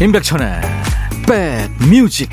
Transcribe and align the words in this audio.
임백천의 0.00 0.60
백뮤직 1.26 2.30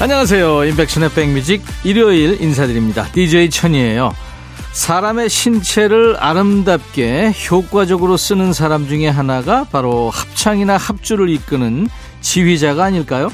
안녕하세요. 0.00 0.64
임백천의 0.66 1.10
백뮤직 1.12 1.64
일요일 1.82 2.40
인사드립니다. 2.40 3.10
DJ 3.10 3.50
천이에요 3.50 4.12
사람의 4.74 5.30
신체를 5.30 6.16
아름답게 6.18 7.32
효과적으로 7.48 8.16
쓰는 8.16 8.52
사람 8.52 8.88
중에 8.88 9.06
하나가 9.08 9.62
바로 9.62 10.10
합창이나 10.10 10.76
합주를 10.76 11.28
이끄는 11.28 11.88
지휘자가 12.20 12.84
아닐까요? 12.84 13.30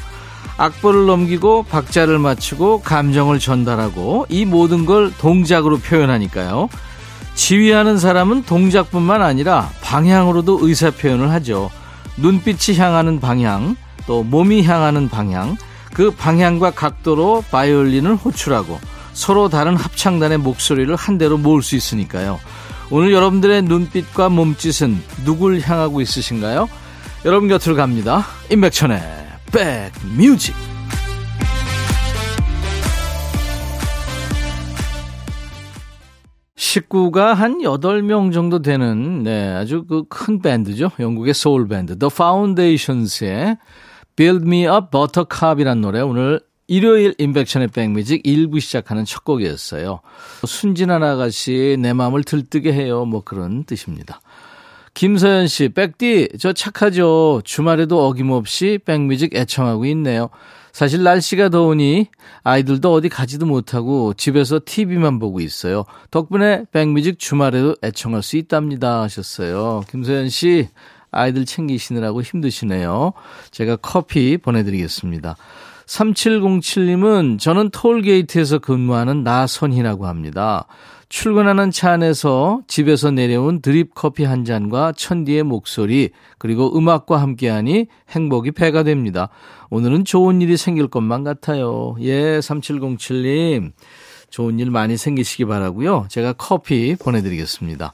악보를 0.59 1.07
넘기고 1.07 1.63
박자를 1.63 2.19
맞추고 2.19 2.83
감정을 2.83 3.39
전달하고 3.39 4.27
이 4.29 4.45
모든 4.45 4.85
걸 4.85 5.11
동작으로 5.17 5.79
표현하니까요. 5.79 6.69
지휘하는 7.35 7.99
사람은 7.99 8.43
동작뿐만 8.43 9.23
아니라 9.23 9.71
방향으로도 9.81 10.59
의사 10.61 10.91
표현을 10.91 11.31
하죠. 11.31 11.71
눈빛이 12.19 12.77
향하는 12.77 13.19
방향, 13.19 13.77
또 14.07 14.23
몸이 14.23 14.63
향하는 14.65 15.09
방향, 15.09 15.57
그 15.95 16.11
방향과 16.11 16.73
각도로 16.73 17.45
바이올린을 17.51 18.17
호출하고 18.17 18.79
서로 19.13 19.49
다른 19.49 19.77
합창단의 19.77 20.39
목소리를 20.39 20.95
한 20.97 21.19
대로 21.19 21.37
모을 21.39 21.63
수 21.63 21.77
있으니까요. 21.77 22.39
오늘 22.91 23.13
여러분들의 23.13 23.63
눈빛과 23.63 24.29
몸짓은 24.29 25.01
누굴 25.25 25.61
향하고 25.61 26.01
있으신가요? 26.01 26.69
여러분 27.25 27.49
곁으로 27.49 27.77
갑니다. 27.77 28.25
임백천의 28.51 29.01
백뮤직. 29.53 30.55
식구가 36.57 37.35
한 37.35 37.59
8명 37.63 38.33
정도 38.33 38.61
되는, 38.63 39.23
네, 39.23 39.49
아주 39.49 39.85
그 39.87 40.05
큰 40.09 40.41
밴드죠. 40.41 40.91
영국의 41.01 41.35
소울 41.35 41.67
밴드. 41.67 41.99
The 41.99 42.11
Foundations의 42.13 43.57
Build 44.15 44.47
Me 44.47 44.67
Up 44.67 44.89
Buttercup이란 44.93 45.81
노래 45.81 46.01
오늘 46.01 46.41
일요일 46.71 47.17
인백션의 47.19 47.67
백뮤직 47.69 48.23
1부 48.23 48.61
시작하는 48.61 49.05
첫 49.05 49.25
곡이었어요. 49.25 50.03
순진한 50.47 51.03
아가씨 51.03 51.77
내 51.81 51.93
마음을 51.93 52.23
들뜨게 52.23 52.73
해요. 52.73 53.05
뭐 53.05 53.25
그런 53.25 53.65
뜻입니다. 53.65 54.21
김서연 54.95 55.49
씨, 55.49 55.71
백디, 55.71 56.29
저 56.39 56.53
착하죠. 56.53 57.43
주말에도 57.45 58.07
어김없이 58.07 58.79
백뮤직 58.85 59.35
애청하고 59.35 59.85
있네요. 59.87 60.31
사실 60.71 61.03
날씨가 61.03 61.49
더우니 61.49 62.07
아이들도 62.45 62.93
어디 62.93 63.09
가지도 63.09 63.47
못하고 63.47 64.15
집에서 64.15 64.61
TV만 64.65 65.19
보고 65.19 65.41
있어요. 65.41 65.85
덕분에 66.13 66.67
백뮤직 66.71 67.19
주말에도 67.19 67.75
애청할 67.83 68.23
수 68.23 68.37
있답니다. 68.37 69.03
하셨어요. 69.03 69.83
김서연 69.91 70.29
씨, 70.29 70.69
아이들 71.11 71.45
챙기시느라고 71.47 72.23
힘드시네요. 72.23 73.13
제가 73.51 73.75
커피 73.75 74.37
보내드리겠습니다. 74.37 75.37
3707님은 75.91 77.41
저는 77.41 77.71
톨게이트에서 77.71 78.61
근무하는 78.61 79.25
나선희라고 79.25 80.07
합니다. 80.07 80.67
출근하는 81.09 81.73
차 81.73 81.91
안에서 81.91 82.61
집에서 82.69 83.11
내려온 83.11 83.61
드립 83.61 83.95
커피 83.97 84.23
한 84.23 84.45
잔과 84.45 84.93
천디의 84.93 85.43
목소리 85.43 86.11
그리고 86.39 86.79
음악과 86.79 87.21
함께하니 87.21 87.89
행복이 88.11 88.53
배가 88.53 88.85
됩니다. 88.85 89.31
오늘은 89.71 90.05
좋은 90.05 90.41
일이 90.41 90.57
생길 90.57 90.87
것만 90.87 91.25
같아요. 91.25 91.97
예, 92.01 92.39
3707님. 92.39 93.73
좋은 94.31 94.61
일 94.61 94.71
많이 94.71 94.97
생기시기 94.97 95.45
바라고요. 95.47 96.07
제가 96.09 96.35
커피 96.35 96.95
보내 96.95 97.21
드리겠습니다. 97.21 97.93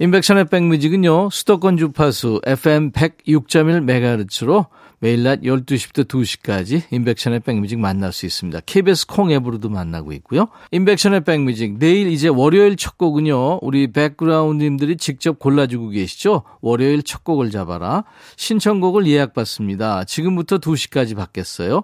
인백션의 0.00 0.46
백뮤직은요. 0.46 1.30
수도권 1.30 1.76
주파수 1.76 2.40
FM 2.44 2.90
106.1MHz로 2.90 4.66
매일 5.02 5.22
낮 5.22 5.40
12시부터 5.40 6.06
2시까지 6.06 6.82
인백션의 6.90 7.40
백뮤직 7.40 7.78
만날 7.78 8.12
수 8.12 8.26
있습니다. 8.26 8.60
KBS 8.66 9.06
콩 9.06 9.32
앱으로도 9.32 9.70
만나고 9.70 10.12
있고요. 10.12 10.48
인백션의 10.72 11.24
백뮤직 11.24 11.78
내일 11.78 12.08
이제 12.08 12.28
월요일 12.28 12.76
첫 12.76 12.98
곡은요. 12.98 13.60
우리 13.62 13.90
백그라운드님들이 13.92 14.98
직접 14.98 15.38
골라주고 15.38 15.88
계시죠. 15.88 16.42
월요일 16.60 17.02
첫 17.02 17.24
곡을 17.24 17.50
잡아라. 17.50 18.04
신청곡을 18.36 19.06
예약받습니다. 19.06 20.04
지금부터 20.04 20.58
2시까지 20.58 21.16
받겠어요. 21.16 21.82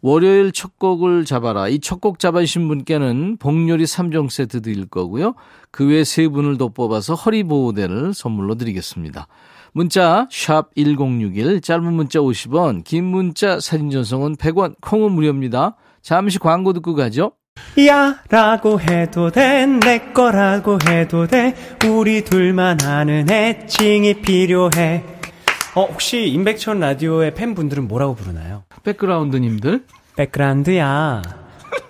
월요일 0.00 0.52
첫 0.52 0.78
곡을 0.78 1.26
잡아라. 1.26 1.68
이 1.68 1.78
첫 1.78 2.00
곡 2.00 2.18
잡아주신 2.18 2.68
분께는 2.68 3.36
복요리 3.36 3.84
3종 3.84 4.30
세트 4.30 4.62
드릴 4.62 4.86
거고요. 4.86 5.34
그 5.70 5.84
외 5.84 6.04
세 6.04 6.26
분을 6.28 6.56
더 6.56 6.68
뽑아서 6.68 7.14
허리보호대를 7.14 8.14
선물로 8.14 8.54
드리겠습니다. 8.54 9.26
문자 9.76 10.26
1061, 10.30 11.60
짧은 11.60 11.92
문자 11.92 12.18
50원, 12.20 12.82
긴 12.82 13.04
문자 13.04 13.60
사진 13.60 13.90
전송은 13.90 14.36
100원, 14.36 14.74
콩은 14.80 15.12
무료입니다. 15.12 15.76
잠시 16.00 16.38
광고 16.38 16.72
듣고 16.72 16.94
가죠. 16.94 17.32
야 17.86 18.18
라고 18.30 18.80
해도 18.80 19.30
돼 19.30 19.66
내 19.66 19.98
거라고 20.14 20.78
해도 20.88 21.26
돼 21.26 21.54
우리 21.86 22.24
둘만 22.24 22.78
아는 22.84 23.28
애칭이 23.30 24.22
필요해 24.22 25.04
어 25.74 25.82
혹시 25.84 26.26
임백천 26.28 26.80
라디오의 26.80 27.34
팬분들은 27.34 27.86
뭐라고 27.86 28.14
부르나요? 28.14 28.64
백그라운드님들 28.82 29.84
백그라운드야 30.16 31.22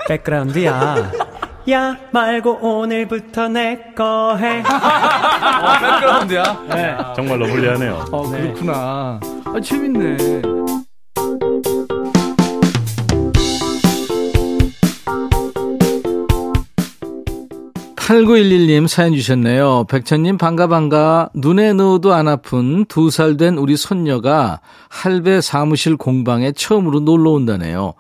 백그라운드야 0.09 1.13
야 1.71 1.97
말고 2.13 2.59
오늘부터 2.63 3.49
내 3.49 3.93
거 3.97 4.37
해. 4.37 4.61
어, 4.63 5.79
백그라운드야? 5.81 6.65
네. 6.69 6.97
정말 7.17 7.39
러블리하네요. 7.41 8.05
어, 8.13 8.29
그렇구나. 8.31 9.21
아, 9.45 9.61
재밌네. 9.63 10.43
8911님 17.97 18.87
사연 18.87 19.15
주셨네요. 19.15 19.85
백천님 19.89 20.39
반가 20.39 20.69
반가. 20.69 21.29
눈에 21.35 21.73
넣어도 21.73 22.13
안 22.15 22.29
아픈 22.29 22.85
두 22.85 23.09
살 23.11 23.37
된 23.37 23.57
우리 23.59 23.77
손녀가 23.77 24.61
할배 24.89 25.41
사무실 25.41 25.97
공방에 25.97 26.53
처음으로 26.53 27.01
놀러 27.01 27.31
온다네요. 27.33 27.95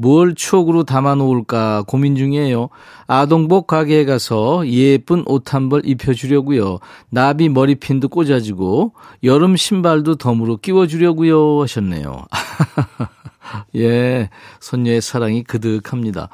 뭘 0.00 0.36
추억으로 0.36 0.84
담아 0.84 1.16
놓을까 1.16 1.82
고민 1.88 2.14
중이에요. 2.14 2.68
아동복 3.08 3.66
가게에 3.66 4.04
가서 4.04 4.64
예쁜 4.68 5.24
옷 5.26 5.52
한 5.52 5.68
벌 5.68 5.82
입혀주려고요. 5.84 6.78
나비 7.10 7.48
머리핀도 7.48 8.08
꽂아주고 8.08 8.92
여름 9.24 9.56
신발도 9.56 10.14
덤으로 10.16 10.58
끼워주려고요 10.58 11.62
하셨네요. 11.62 12.26
예, 13.76 14.30
손녀의 14.60 15.00
사랑이 15.00 15.42
그득합니다. 15.42 16.28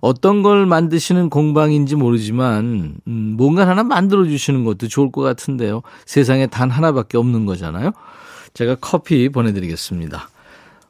어떤 0.00 0.42
걸 0.42 0.64
만드시는 0.66 1.28
공방인지 1.30 1.96
모르지만 1.96 2.96
음, 3.06 3.34
뭔가 3.36 3.66
하나 3.66 3.82
만들어 3.82 4.24
주시는 4.24 4.64
것도 4.64 4.88
좋을 4.88 5.12
것 5.12 5.20
같은데요. 5.20 5.82
세상에 6.06 6.46
단 6.46 6.70
하나밖에 6.70 7.18
없는 7.18 7.44
거잖아요. 7.44 7.92
제가 8.54 8.76
커피 8.80 9.28
보내드리겠습니다. 9.28 10.28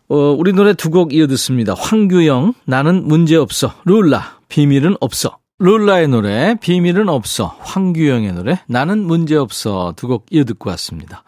어, 0.09 0.17
우리 0.39 0.53
노래 0.53 0.75
두 0.75 0.91
곡 0.91 1.13
이어 1.15 1.27
듣습니다. 1.29 1.75
황규영, 1.75 2.55
나는 2.67 3.07
문제없어. 3.09 3.73
룰라, 3.85 4.39
비밀은 4.49 4.97
없어. 5.01 5.39
룰라의 5.59 6.09
노래, 6.09 6.57
비밀은 6.61 7.09
없어. 7.09 7.57
황규영의 7.61 8.33
노래, 8.35 8.61
나는 8.69 8.99
문제없어. 9.05 9.95
두 9.97 10.09
곡 10.09 10.27
이어 10.31 10.45
듣고 10.45 10.71
왔습니다. 10.71 11.25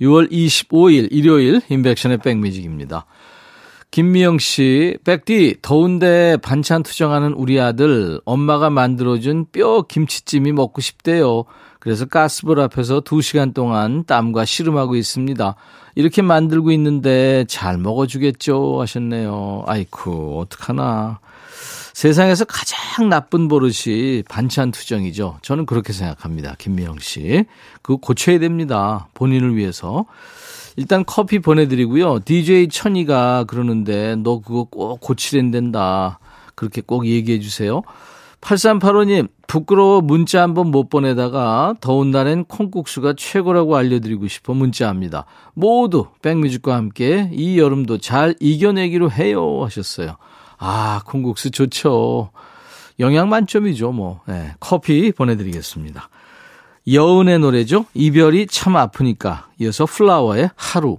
6월 0.00 0.30
25일 0.30 1.08
일요일 1.10 1.60
인백션의 1.68 2.18
백뮤직입니다. 2.18 3.06
김미영 3.90 4.38
씨, 4.38 4.98
백디, 5.04 5.56
더운데 5.62 6.36
반찬 6.42 6.82
투정하는 6.82 7.32
우리 7.32 7.58
아들, 7.58 8.20
엄마가 8.26 8.68
만들어준 8.68 9.46
뼈 9.50 9.82
김치찜이 9.82 10.52
먹고 10.52 10.82
싶대요. 10.82 11.44
그래서 11.80 12.04
가스불 12.04 12.60
앞에서 12.60 13.00
2시간 13.00 13.54
동안 13.54 14.04
땀과 14.04 14.44
씨름하고 14.44 14.94
있습니다. 14.94 15.56
이렇게 15.98 16.22
만들고 16.22 16.70
있는데 16.70 17.44
잘 17.48 17.76
먹어주겠죠? 17.76 18.80
하셨네요. 18.80 19.64
아이쿠, 19.66 20.38
어떡하나. 20.38 21.18
세상에서 21.92 22.44
가장 22.44 23.08
나쁜 23.08 23.48
버릇이 23.48 24.22
반찬 24.28 24.70
투정이죠. 24.70 25.38
저는 25.42 25.66
그렇게 25.66 25.92
생각합니다. 25.92 26.54
김미영 26.56 27.00
씨. 27.00 27.46
그거 27.82 27.96
고쳐야 27.96 28.38
됩니다. 28.38 29.08
본인을 29.14 29.56
위해서. 29.56 30.06
일단 30.76 31.04
커피 31.04 31.40
보내드리고요. 31.40 32.20
DJ 32.24 32.68
천이가 32.68 33.42
그러는데 33.48 34.14
너 34.22 34.40
그거 34.40 34.68
꼭 34.70 35.00
고치랜 35.00 35.50
된다. 35.50 36.20
그렇게 36.54 36.80
꼭 36.80 37.06
얘기해 37.08 37.40
주세요. 37.40 37.82
8385님, 38.40 39.28
부끄러워 39.46 40.00
문자 40.00 40.42
한번 40.42 40.70
못 40.70 40.88
보내다가 40.88 41.74
더운 41.80 42.10
날엔 42.10 42.44
콩국수가 42.44 43.14
최고라고 43.16 43.76
알려드리고 43.76 44.28
싶어 44.28 44.54
문자합니다. 44.54 45.26
모두 45.54 46.06
백뮤직과 46.22 46.74
함께 46.74 47.30
이 47.32 47.58
여름도 47.58 47.98
잘 47.98 48.34
이겨내기로 48.40 49.10
해요 49.10 49.64
하셨어요. 49.64 50.16
아, 50.58 51.02
콩국수 51.06 51.50
좋죠. 51.50 52.30
영양 53.00 53.28
만점이죠, 53.28 53.92
뭐. 53.92 54.20
네, 54.26 54.54
커피 54.60 55.12
보내드리겠습니다. 55.12 56.08
여운의 56.90 57.38
노래죠. 57.38 57.84
이별이 57.94 58.46
참 58.46 58.76
아프니까. 58.76 59.48
이어서 59.60 59.84
플라워의 59.84 60.50
하루. 60.56 60.98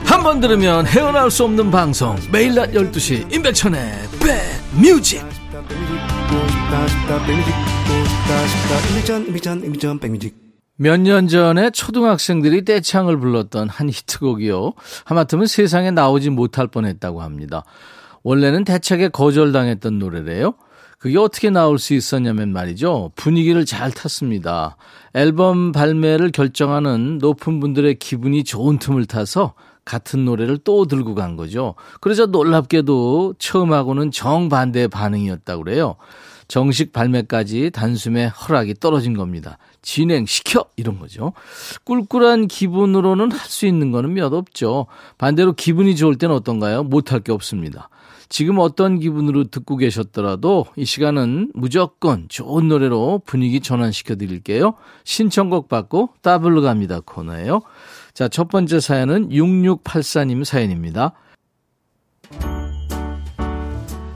한 0.11 0.23
번 0.23 0.41
들으면 0.41 0.85
헤어나올 0.85 1.31
수 1.31 1.45
없는 1.45 1.71
방송 1.71 2.17
매일 2.33 2.53
낮 2.53 2.71
12시 2.71 3.33
임백천의 3.33 3.93
백뮤직 4.81 5.23
몇 10.75 10.97
년 10.97 11.27
전에 11.29 11.69
초등학생들이 11.69 12.65
떼창을 12.65 13.17
불렀던 13.19 13.69
한 13.69 13.89
히트곡이요. 13.89 14.73
하마터면 15.05 15.45
세상에 15.47 15.91
나오지 15.91 16.29
못할 16.29 16.67
뻔했다고 16.67 17.21
합니다. 17.21 17.63
원래는 18.23 18.65
대책에 18.65 19.07
거절당했던 19.09 19.97
노래래요. 19.97 20.55
그게 20.99 21.17
어떻게 21.17 21.49
나올 21.49 21.79
수 21.79 21.93
있었냐면 21.93 22.51
말이죠. 22.51 23.11
분위기를 23.15 23.65
잘 23.65 23.91
탔습니다. 23.91 24.75
앨범 25.13 25.71
발매를 25.71 26.31
결정하는 26.31 27.17
높은 27.19 27.59
분들의 27.61 27.95
기분이 27.95 28.43
좋은 28.43 28.77
틈을 28.77 29.05
타서 29.05 29.53
같은 29.85 30.25
노래를 30.25 30.59
또 30.59 30.85
들고 30.85 31.15
간 31.15 31.35
거죠. 31.35 31.75
그래서 31.99 32.25
놀랍게도 32.27 33.35
처음하고는 33.39 34.11
정반대의 34.11 34.87
반응이었다고 34.89 35.63
그래요. 35.63 35.95
정식 36.47 36.91
발매까지 36.91 37.71
단숨에 37.71 38.25
허락이 38.27 38.73
떨어진 38.79 39.15
겁니다. 39.15 39.57
진행시켜! 39.81 40.65
이런 40.75 40.99
거죠. 40.99 41.31
꿀꿀한 41.85 42.47
기분으로는 42.47 43.31
할 43.31 43.39
수 43.49 43.65
있는 43.65 43.91
거는 43.91 44.13
몇 44.13 44.33
없죠. 44.33 44.87
반대로 45.17 45.53
기분이 45.53 45.95
좋을 45.95 46.17
때는 46.17 46.35
어떤가요? 46.35 46.83
못할 46.83 47.21
게 47.21 47.31
없습니다. 47.31 47.89
지금 48.31 48.59
어떤 48.59 48.97
기분으로 48.97 49.43
듣고 49.43 49.75
계셨더라도 49.75 50.65
이 50.77 50.85
시간은 50.85 51.51
무조건 51.53 52.27
좋은 52.29 52.69
노래로 52.69 53.23
분위기 53.25 53.59
전환시켜 53.59 54.15
드릴게요. 54.15 54.75
신청곡 55.03 55.67
받고 55.67 56.13
따블로 56.21 56.61
갑니다 56.61 57.01
코너예요. 57.05 57.59
자, 58.13 58.29
첫 58.29 58.47
번째 58.47 58.79
사연은 58.79 59.31
6684님 59.31 60.45
사연입니다. 60.45 61.11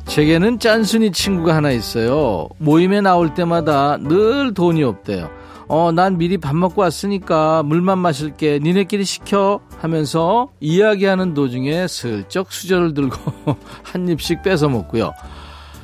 제게는 0.05 0.59
짠순이 0.59 1.11
친구가 1.11 1.53
하나 1.53 1.71
있어요. 1.71 2.47
모임에 2.57 3.01
나올 3.01 3.33
때마다 3.33 3.97
늘 3.97 4.53
돈이 4.53 4.81
없대요. 4.81 5.29
어, 5.67 5.91
난 5.91 6.17
미리 6.17 6.37
밥 6.37 6.55
먹고 6.55 6.81
왔으니까 6.81 7.63
물만 7.63 7.97
마실게. 7.97 8.59
니네끼리 8.61 9.05
시켜. 9.05 9.59
하면서 9.79 10.49
이야기하는 10.59 11.33
도중에 11.33 11.87
슬쩍 11.87 12.51
수저를 12.51 12.93
들고 12.93 13.15
한 13.83 14.07
입씩 14.07 14.41
뺏어 14.41 14.69
먹고요. 14.69 15.11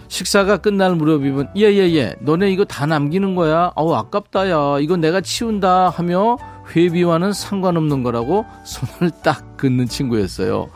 식사가 0.08 0.58
끝날 0.58 0.96
무렵이면 0.96 1.52
예예예 1.56 1.90
예, 1.92 1.96
예. 1.96 2.16
너네 2.20 2.52
이거 2.52 2.66
다 2.66 2.86
남기는 2.86 3.34
거야 3.34 3.72
어우 3.76 3.94
아깝다 3.94 4.50
야 4.50 4.80
이거 4.82 4.98
내가 4.98 5.22
치운다 5.22 5.88
하며 5.88 6.38
회비와는 6.76 7.32
상관없는 7.32 8.04
거라고 8.04 8.46
손을 8.66 9.12
딱 9.24 9.56
긋는 9.58 9.88
친구였어요. 9.88 10.70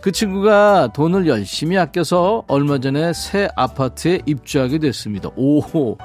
그 0.00 0.10
친구가 0.12 0.90
돈을 0.94 1.28
열심히 1.28 1.76
아껴서 1.78 2.42
얼마 2.48 2.78
전에 2.78 3.12
새 3.12 3.48
아파트에 3.54 4.20
입주하게 4.26 4.78
됐습니다. 4.78 5.28
오호. 5.36 5.98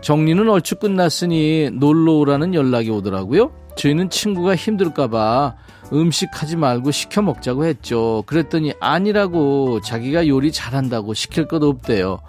정리는 0.00 0.48
얼추 0.48 0.76
끝났으니 0.76 1.70
놀러 1.72 2.14
오라는 2.14 2.54
연락이 2.54 2.90
오더라고요. 2.90 3.52
저희는 3.76 4.10
친구가 4.10 4.56
힘들까봐 4.56 5.56
음식 5.92 6.28
하지 6.32 6.56
말고 6.56 6.90
시켜 6.90 7.22
먹자고 7.22 7.64
했죠. 7.64 8.22
그랬더니 8.26 8.74
아니라고 8.80 9.80
자기가 9.80 10.26
요리 10.28 10.52
잘한다고 10.52 11.14
시킬 11.14 11.46
것 11.46 11.62
없대요. 11.62 12.20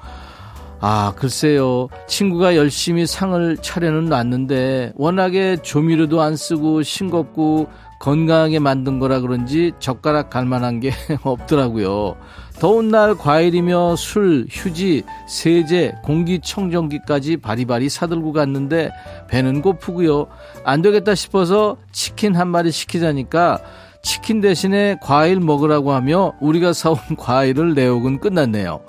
아, 0.82 1.14
글쎄요. 1.16 1.90
친구가 2.08 2.56
열심히 2.56 3.06
상을 3.06 3.58
차려는 3.58 4.06
놨는데 4.06 4.94
워낙에 4.96 5.58
조미료도 5.62 6.22
안 6.22 6.36
쓰고 6.36 6.84
싱겁고 6.84 7.68
건강하게 8.00 8.60
만든 8.60 8.98
거라 8.98 9.20
그런지 9.20 9.74
젓가락 9.80 10.30
갈 10.30 10.46
만한 10.46 10.80
게 10.80 10.92
없더라고요. 11.24 12.16
더운 12.60 12.90
날 12.90 13.16
과일이며 13.16 13.98
술, 13.98 14.46
휴지, 14.50 15.04
세제, 15.28 15.94
공기청정기까지 16.04 17.38
바리바리 17.38 17.90
사들고 17.90 18.32
갔는데 18.32 18.90
배는 19.30 19.62
고프고요. 19.62 20.28
안 20.64 20.82
되겠다 20.82 21.14
싶어서 21.14 21.78
치킨 21.92 22.36
한 22.36 22.48
마리 22.48 22.72
시키자니까 22.72 23.60
치킨 24.02 24.40
대신에 24.40 24.98
과일 25.02 25.42
먹으라고 25.42 25.92
하며 25.92 26.34
우리가 26.40 26.72
사온 26.72 26.98
과일을 27.18 27.74
내옥은 27.74 28.20
끝났네요. 28.20 28.80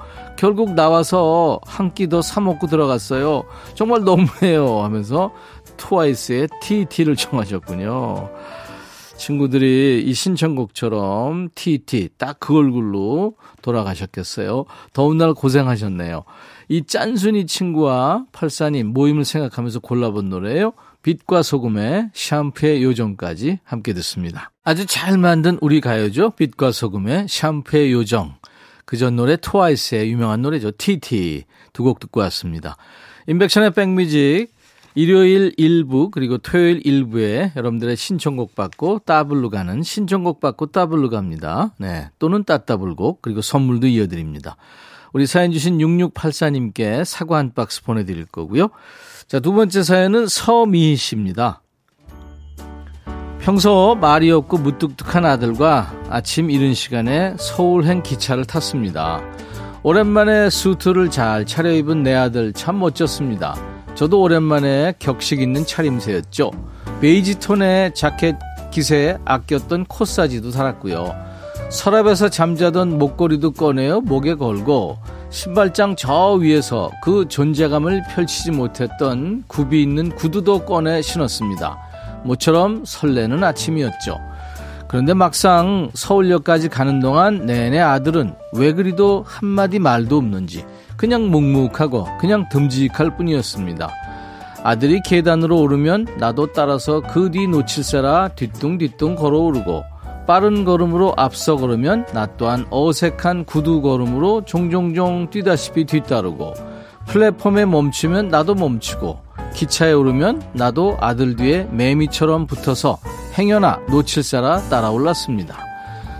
결국 0.40 0.72
나와서 0.72 1.60
한 1.66 1.92
끼 1.92 2.08
더 2.08 2.22
사먹고 2.22 2.66
들어갔어요. 2.66 3.44
정말 3.75 4.04
너무해요. 4.04 4.81
하면서 4.82 5.32
트와이스의 5.76 6.48
TT를 6.62 7.14
청하셨군요. 7.14 8.31
친구들이 9.18 10.02
이 10.06 10.14
신청곡처럼 10.14 11.50
TT 11.54 12.09
딱 12.16 12.38
그 12.40 12.56
얼굴로 12.56 13.35
돌아가셨겠어요. 13.61 14.64
더운 14.94 15.18
날 15.18 15.35
고생하셨네요. 15.35 16.25
이 16.70 16.87
짠순이 16.87 17.44
친구와 17.44 18.25
팔사님 18.32 18.87
모임을 18.94 19.26
생각하면서 19.26 19.80
골라본 19.80 20.30
노래예요. 20.30 20.73
빛과 21.02 21.42
소금의 21.42 22.11
샴푸의 22.14 22.82
요정까지 22.82 23.59
함께 23.62 23.92
듣습니다. 23.92 24.50
아주 24.64 24.87
잘 24.87 25.18
만든 25.18 25.59
우리 25.61 25.82
가요죠. 25.82 26.30
빛과 26.30 26.73
소금의 26.73 27.26
샴푸의 27.28 27.92
요정. 27.92 28.37
그 28.90 28.97
전 28.97 29.14
노래 29.14 29.37
트와이스의 29.37 30.11
유명한 30.11 30.42
노래죠. 30.42 30.73
TT 30.76 31.44
두 31.73 31.85
곡 31.85 32.00
듣고 32.00 32.18
왔습니다. 32.23 32.76
인백션의 33.28 33.70
백뮤직 33.73 34.49
일요일 34.97 35.52
1부 35.56 36.11
그리고 36.11 36.38
토요일 36.38 36.82
1부에 36.82 37.54
여러분들의 37.54 37.97
신청곡 37.97 38.56
받고 38.56 39.02
따블로 39.06 39.49
가는 39.49 39.85
신청곡 39.85 40.40
받고 40.40 40.66
따블로 40.73 41.09
갑니다. 41.09 41.73
네. 41.78 42.09
또는 42.18 42.42
따따블곡 42.42 43.23
그리고 43.23 43.40
선물도 43.42 43.87
이어드립니다. 43.87 44.56
우리 45.12 45.26
사연 45.26 45.52
주신 45.52 45.78
6684님께 45.78 47.04
사과 47.04 47.38
한 47.38 47.52
박스 47.54 47.85
보내드릴 47.85 48.25
거고요. 48.26 48.70
자, 49.28 49.38
두 49.38 49.52
번째 49.52 49.85
사연은 49.85 50.26
서미희 50.26 50.97
씨입니다. 50.97 51.62
평소 53.42 53.97
말이 53.99 54.30
없고 54.30 54.59
무뚝뚝한 54.59 55.25
아들과 55.25 55.90
아침 56.11 56.50
이른 56.50 56.75
시간에 56.75 57.35
서울행 57.38 58.02
기차를 58.02 58.44
탔습니다. 58.44 59.23
오랜만에 59.82 60.50
수트를 60.50 61.11
잘 61.11 61.47
차려입은 61.47 62.02
내 62.02 62.14
아들 62.14 62.52
참 62.52 62.78
멋졌습니다. 62.78 63.56
저도 63.94 64.20
오랜만에 64.20 64.92
격식 64.99 65.40
있는 65.40 65.64
차림새였죠. 65.64 66.50
베이지 67.00 67.40
톤의 67.40 67.94
자켓 67.94 68.37
기세에 68.70 69.16
아꼈던 69.25 69.87
코사지도 69.87 70.50
달았고요. 70.50 71.14
서랍에서 71.70 72.28
잠자던 72.28 72.99
목걸이도 72.99 73.52
꺼내어 73.52 74.02
목에 74.02 74.35
걸고 74.35 74.99
신발장 75.30 75.97
저 75.97 76.32
위에서 76.32 76.90
그 77.02 77.26
존재감을 77.26 78.02
펼치지 78.11 78.50
못했던 78.50 79.44
굽이 79.47 79.82
있는 79.82 80.14
구두도 80.14 80.66
꺼내 80.66 81.00
신었습니다. 81.00 81.89
모처럼 82.24 82.84
설레는 82.84 83.42
아침이었죠. 83.42 84.18
그런데 84.88 85.14
막상 85.14 85.90
서울역까지 85.94 86.68
가는 86.68 86.98
동안 86.98 87.46
내내 87.46 87.78
아들은 87.78 88.34
왜 88.54 88.72
그리도 88.72 89.24
한마디 89.26 89.78
말도 89.78 90.16
없는지 90.16 90.64
그냥 90.96 91.30
묵묵하고 91.30 92.18
그냥 92.18 92.48
듬직할 92.50 93.16
뿐이었습니다. 93.16 93.88
아들이 94.62 95.00
계단으로 95.02 95.60
오르면 95.60 96.06
나도 96.18 96.52
따라서 96.52 97.00
그 97.00 97.30
뒤 97.30 97.46
놓칠세라 97.46 98.28
뒤뚱뒤뚱 98.34 99.14
걸어오르고 99.14 99.84
빠른 100.26 100.64
걸음으로 100.64 101.14
앞서 101.16 101.56
걸으면 101.56 102.06
나 102.12 102.26
또한 102.36 102.66
어색한 102.70 103.46
구두 103.46 103.80
걸음으로 103.80 104.44
종종종 104.44 105.30
뛰다시피 105.30 105.84
뒤따르고 105.84 106.54
플랫폼에 107.06 107.64
멈추면 107.64 108.28
나도 108.28 108.54
멈추고 108.54 109.18
기차에 109.54 109.92
오르면 109.92 110.42
나도 110.52 110.97
아들 111.00 111.37
뒤에 111.37 111.69
매미처럼 111.71 112.47
붙어서 112.47 112.99
행여나 113.38 113.80
놓칠 113.88 114.23
사라 114.23 114.61
따라 114.69 114.90
올랐습니다. 114.90 115.59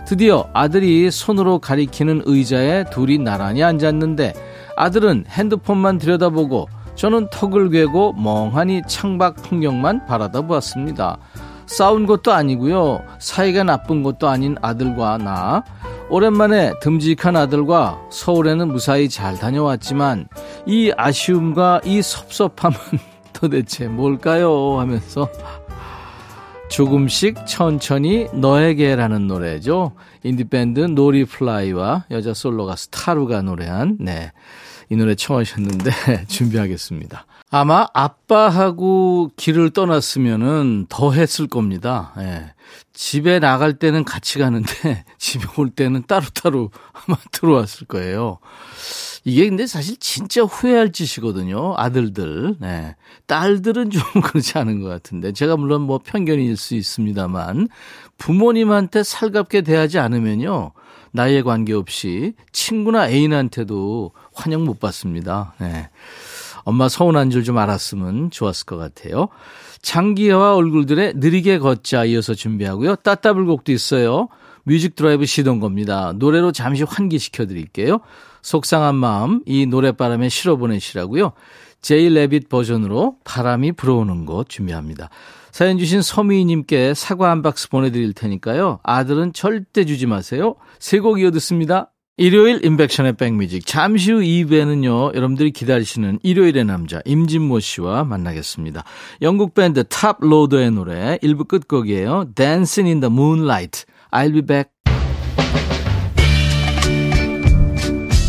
드디어 0.07 0.49
아들이 0.53 1.11
손으로 1.11 1.61
가리키는 1.61 2.23
의자에 2.25 2.85
둘이 2.91 3.19
나란히 3.19 3.63
앉았는데 3.63 4.35
아들은 4.77 5.27
핸드폰만 5.29 5.99
들여다보고 5.99 6.69
저는 6.97 7.29
턱을 7.31 7.71
괴고 7.71 8.15
멍하니 8.15 8.83
창밖 8.89 9.37
풍경만 9.37 10.07
바라다 10.07 10.43
보았습니다. 10.43 11.19
싸운 11.67 12.07
것도 12.07 12.33
아니고요. 12.33 13.03
사이가 13.21 13.63
나쁜 13.63 14.03
것도 14.03 14.29
아닌 14.29 14.57
아들과 14.61 15.19
나. 15.19 15.63
오랜만에 16.09 16.73
듬직한 16.83 17.37
아들과 17.37 18.01
서울에는 18.11 18.67
무사히 18.67 19.09
잘 19.09 19.39
다녀왔지만 19.39 20.27
이 20.67 20.93
아쉬움과 20.97 21.83
이 21.85 22.03
섭섭함은 22.03 22.77
도대체 23.41 23.89
뭘까요? 23.89 24.79
하면서 24.79 25.31
조금씩 26.69 27.47
천천히 27.47 28.29
너에게라는 28.35 29.27
노래죠. 29.27 29.93
인디밴드 30.23 30.81
노리플라이와 30.81 32.05
여자 32.11 32.35
솔로 32.35 32.67
가수 32.67 32.91
타루가 32.91 33.41
노래한 33.41 33.97
네. 33.99 34.31
이 34.91 34.97
노래 34.97 35.15
청하셨는데 35.15 36.27
준비하겠습니다. 36.29 37.25
아마 37.50 37.87
아빠하고 37.92 39.33
길을 39.37 39.71
떠났으면은 39.71 40.87
더 40.88 41.11
했을 41.11 41.49
겁니다. 41.49 42.12
예. 42.19 42.52
집에 42.92 43.40
나갈 43.40 43.75
때는 43.75 44.04
같이 44.04 44.38
가는데 44.38 45.04
집에 45.19 45.45
올 45.57 45.69
때는 45.71 46.04
따로따로 46.07 46.71
아마 46.92 47.16
들어왔을 47.33 47.88
거예요. 47.88 48.38
이게 49.25 49.49
근데 49.49 49.66
사실 49.66 49.97
진짜 49.99 50.42
후회할 50.42 50.92
짓이거든요. 50.92 51.75
아들들. 51.76 52.57
네. 52.61 52.95
딸들은 53.26 53.90
좀 53.90 54.02
그렇지 54.23 54.57
않은 54.59 54.80
것 54.80 54.88
같은데. 54.88 55.33
제가 55.33 55.57
물론 55.57 55.83
뭐 55.83 55.99
편견일 55.99 56.57
수 56.57 56.76
있습니다만 56.76 57.69
부모님한테 58.16 59.02
살갑게 59.02 59.62
대하지 59.62 59.99
않으면요. 59.99 60.73
나이에 61.12 61.42
관계없이 61.42 62.35
친구나 62.52 63.11
애인한테도 63.11 64.12
환영 64.33 64.64
못 64.64 64.78
받습니다. 64.78 65.54
네. 65.59 65.90
엄마 66.64 66.88
서운한 66.88 67.31
줄 67.31 67.45
좀 67.45 67.57
알았으면 67.59 68.31
좋았을 68.31 68.67
것 68.67 68.76
같아요. 68.76 69.29
장기와 69.83 70.55
얼굴들의 70.57 71.14
느리게 71.17 71.59
걷자 71.59 72.05
이어서 72.07 72.35
준비하고요. 72.35 72.97
따따블곡도 72.97 73.73
있어요. 73.73 74.29
뮤직 74.64 74.95
드라이브 74.95 75.25
시동 75.25 75.59
겁니다. 75.59 76.12
노래로 76.17 76.52
잠시 76.52 76.83
환기시켜 76.83 77.47
드릴게요. 77.47 78.00
속상한 78.43 78.95
마음 78.95 79.43
이 79.47 79.67
노래바람에 79.67 80.29
실어 80.29 80.57
보내시라고요. 80.57 81.33
제이 81.81 82.11
레빗 82.11 82.49
버전으로 82.50 83.17
바람이 83.25 83.73
불어오는 83.73 84.26
곳 84.26 84.49
준비합니다. 84.50 85.09
사연 85.50 85.79
주신 85.79 86.02
서미희님께 86.02 86.93
사과 86.95 87.31
한 87.31 87.43
박스 87.43 87.71
보내드릴 87.71 88.12
테니까요. 88.12 88.81
아들은 88.83 89.33
절대 89.33 89.85
주지 89.87 90.07
마세요. 90.07 90.57
세 90.79 91.00
곡 91.00 91.21
이어 91.21 91.31
듣습니다. 91.33 91.90
일요일 92.21 92.62
임백천의 92.62 93.15
백뮤직. 93.15 93.65
잠시 93.65 94.12
후 94.12 94.21
2부에는요, 94.21 95.15
여러분들이 95.15 95.53
기다리시는 95.53 96.19
일요일의 96.23 96.67
남자, 96.67 97.00
임진모 97.07 97.61
씨와 97.61 98.05
만나겠습니다. 98.05 98.85
영국 99.23 99.55
밴드 99.55 99.85
탑 99.85 100.19
로더의 100.21 100.71
노래, 100.73 101.17
1부 101.23 101.49
끝곡이에요. 101.49 102.33
Dancing 102.35 102.91
in 102.91 103.00
the 103.00 103.11
Moonlight. 103.11 103.87
I'll 104.12 104.35
be 104.35 104.43
back. 104.43 104.71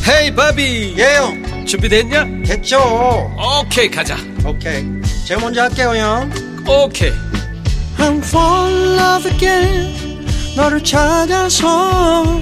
헤이 0.07 0.35
바비 0.35 0.95
예영 0.97 1.65
준비됐냐? 1.65 2.43
됐죠 2.45 2.79
오케이 3.61 3.89
가자 3.89 4.15
오케이 4.45 4.85
제가 5.27 5.41
먼저 5.41 5.63
할게요 5.63 5.89
형 5.95 6.31
오케이 6.65 7.11
I'm 7.97 8.19
fall 8.19 8.73
in 8.73 8.97
love 8.97 9.31
again 9.31 10.25
너를 10.55 10.81
찾아서 10.83 12.41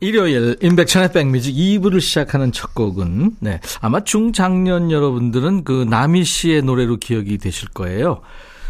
일요일 0.00 0.56
인백천의 0.62 1.12
백뮤직 1.12 1.54
2부를 1.54 2.00
시작하는 2.00 2.52
첫 2.52 2.74
곡은 2.74 3.36
네 3.40 3.60
아마 3.80 4.04
중장년 4.04 4.90
여러분들은 4.90 5.64
그 5.64 5.86
나미 5.88 6.24
씨의 6.24 6.62
노래로 6.62 6.98
기억이 6.98 7.38
되실 7.38 7.68
거예요. 7.70 8.20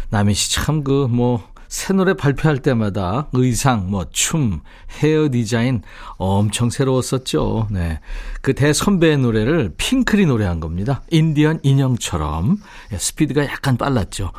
나미 0.09 0.33
씨참 0.33 0.83
그 0.83 1.07
뭐 1.07 1.49
새 1.69 1.93
노래 1.93 2.15
발표할 2.15 2.57
때마다 2.57 3.27
의상, 3.31 3.91
뭐 3.91 4.07
춤, 4.11 4.61
헤어 4.99 5.29
디자인 5.31 5.83
엄청 6.17 6.71
새로웠었죠. 6.71 7.67
네. 7.69 7.99
그 8.41 8.55
대선배의 8.55 9.19
노래를 9.19 9.73
핑클이 9.77 10.25
노래한 10.25 10.59
겁니다. 10.59 11.03
인디언 11.11 11.59
인형처럼. 11.61 12.57
예, 12.91 12.97
스피드가 12.97 13.45
약간 13.45 13.77
빨랐죠. 13.77 14.31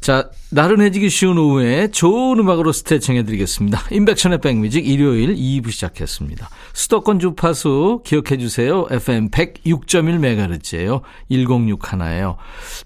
자, 0.00 0.30
나른해지기 0.50 1.10
쉬운 1.10 1.36
오후에 1.36 1.88
좋은 1.88 2.38
음악으로 2.38 2.72
스트레칭 2.72 3.16
해드리겠습니다. 3.16 3.82
인백션의 3.90 4.40
백뮤직 4.40 4.88
일요일 4.88 5.36
2부 5.36 5.70
시작했습니다. 5.70 6.48
수도권 6.72 7.18
주파수 7.18 8.00
기억해 8.06 8.38
주세요. 8.38 8.86
FM 8.90 9.28
106.1MHz예요. 9.28 11.02
1061예요. 11.30 12.36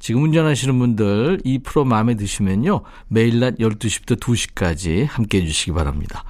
지금 0.00 0.24
운전하시는 0.24 0.76
분들 0.76 1.42
이 1.44 1.60
프로 1.60 1.84
마음에 1.84 2.16
드시면요. 2.16 2.82
매일 3.06 3.38
낮 3.38 3.58
12시부터 3.58 4.18
2시까지 4.18 5.06
함께 5.08 5.40
해 5.40 5.46
주시기 5.46 5.70
바랍니다. 5.70 6.24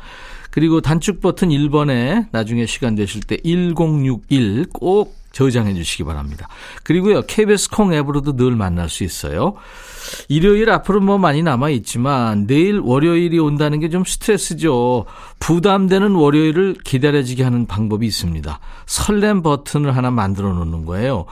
그리고 0.50 0.82
단축 0.82 1.22
버튼 1.22 1.48
1번에 1.48 2.26
나중에 2.30 2.66
시간 2.66 2.94
되실 2.94 3.22
때 3.22 3.38
1061 3.42 4.66
꼭 4.72 5.16
저장해 5.32 5.74
주시기 5.74 6.04
바랍니다. 6.04 6.46
그리고요, 6.84 7.22
KBS 7.22 7.70
콩 7.70 7.92
앱으로도 7.92 8.36
늘 8.36 8.54
만날 8.54 8.88
수 8.88 9.02
있어요. 9.02 9.54
일요일 10.28 10.70
앞으로 10.70 11.00
뭐 11.00 11.16
많이 11.18 11.42
남아 11.42 11.70
있지만 11.70 12.46
내일 12.46 12.80
월요일이 12.80 13.38
온다는 13.38 13.80
게 13.80 13.88
좀 13.94 14.02
스트레스죠. 14.04 15.04
부담되는 15.38 16.16
월요일을 16.16 16.74
기다려지게 16.82 17.44
하는 17.44 17.66
방법이 17.66 18.04
있습니다. 18.06 18.58
설렘 18.86 19.42
버튼을 19.42 19.96
하나 19.96 20.10
만들어 20.10 20.52
놓는 20.52 20.84
거예요. 20.84 21.26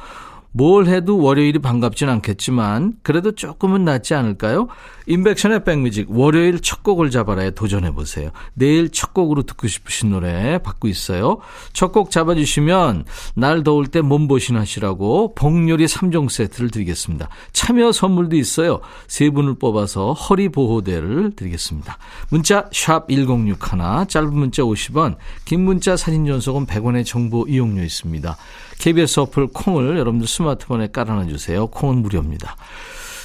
뭘 0.53 0.87
해도 0.87 1.19
월요일이 1.19 1.59
반갑진 1.61 2.09
않겠지만 2.09 2.95
그래도 3.03 3.33
조금은 3.33 3.85
낫지 3.85 4.15
않을까요? 4.15 4.69
인백션의 5.07 5.65
백뮤직 5.65 6.11
월요일 6.11 6.61
첫 6.61 6.83
곡을 6.83 7.11
잡아라에 7.11 7.51
도전해 7.53 7.91
보세요. 7.93 8.31
내일 8.55 8.91
첫 8.91 9.15
곡으로 9.15 9.43
듣고 9.43 9.67
싶으신 9.67 10.11
노래 10.11 10.59
받고 10.59 10.89
있어요. 10.89 11.39
첫 11.73 11.93
곡 11.93 12.11
잡아주시면 12.11 13.05
날 13.35 13.63
더울 13.63 13.87
때 13.87 14.01
몸보신 14.01 14.57
하시라고 14.57 15.35
복요리 15.35 15.85
3종 15.85 16.31
세트를 16.31 16.71
드리겠습니다. 16.71 17.29
참여 17.53 17.93
선물도 17.93 18.37
있어요. 18.37 18.81
세 19.07 19.29
분을 19.29 19.55
뽑아서 19.55 20.15
허리 20.15 20.49
보호대를 20.49 21.33
드리겠습니다. 21.37 21.99
문자 22.31 22.69
샵 22.73 23.09
1061, 23.09 23.59
짧은 24.09 24.33
문자 24.33 24.63
50원, 24.63 25.17
긴 25.45 25.65
문자 25.65 25.97
사진 25.97 26.25
전송은 26.25 26.67
100원의 26.67 27.05
정보 27.05 27.47
이용료 27.47 27.83
있습니다. 27.83 28.37
KBS 28.83 29.21
어플 29.21 29.47
콩을 29.55 29.97
여러분들 29.97 30.27
스마트폰에 30.27 30.89
깔아놔 30.89 31.27
주세요. 31.27 31.69
콩은 31.69 31.99
무료입니다. 32.03 32.57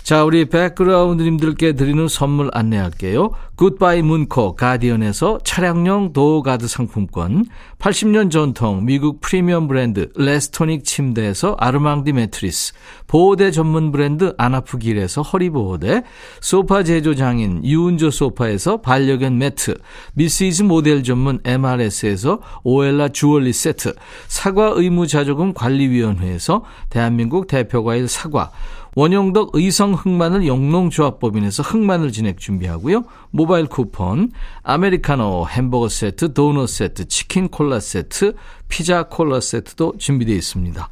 자, 0.03 0.23
우리 0.23 0.45
백그라운드님들께 0.45 1.73
드리는 1.73 2.07
선물 2.07 2.51
안내할게요. 2.53 3.31
굿바이 3.55 4.03
문코 4.03 4.55
가디언에서 4.55 5.39
차량용 5.43 6.13
도어가드 6.13 6.67
상품권, 6.67 7.45
80년 7.79 8.29
전통 8.29 8.85
미국 8.85 9.19
프리미엄 9.19 9.67
브랜드 9.67 10.09
레스토닉 10.15 10.85
침대에서 10.85 11.55
아르망디 11.59 12.13
매트리스, 12.13 12.73
보호대 13.07 13.51
전문 13.51 13.91
브랜드 13.91 14.33
아나프길에서 14.37 15.21
허리보호대, 15.21 16.03
소파 16.41 16.83
제조 16.83 17.15
장인 17.15 17.63
유운조 17.63 18.11
소파에서 18.11 18.81
반려견 18.81 19.37
매트, 19.37 19.75
미시즈 20.13 20.63
모델 20.63 21.03
전문 21.03 21.39
MRS에서 21.43 22.39
오엘라 22.63 23.09
주얼리 23.09 23.53
세트, 23.53 23.95
사과 24.27 24.73
의무자조금 24.75 25.53
관리위원회에서 25.53 26.63
대한민국 26.89 27.47
대표과일 27.47 28.07
사과, 28.07 28.51
원용덕 28.97 29.51
의성 29.53 29.93
흑마늘 29.93 30.47
영농조합법인에서 30.47 31.61
흑마늘 31.61 32.11
진액 32.11 32.39
준비하고요. 32.39 33.03
모바일 33.29 33.67
쿠폰, 33.67 34.31
아메리카노 34.63 35.45
햄버거 35.49 35.87
세트, 35.87 36.33
도넛 36.33 36.67
세트, 36.67 37.07
치킨 37.07 37.47
콜라 37.47 37.79
세트, 37.79 38.33
피자 38.67 39.03
콜라 39.03 39.39
세트도 39.39 39.93
준비되어 39.97 40.35
있습니다. 40.35 40.89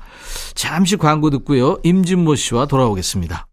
잠시 0.54 0.98
광고 0.98 1.30
듣고요. 1.30 1.78
임진모 1.84 2.36
씨와 2.36 2.66
돌아오겠습니다. 2.66 3.48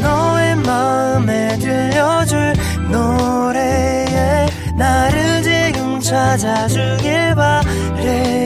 너의 0.00 0.56
마음에 0.56 1.58
들려줄 1.58 2.54
노래에 2.90 4.46
나를 4.76 5.42
지금 5.42 6.00
찾아주길 6.00 7.34
바래 7.34 8.38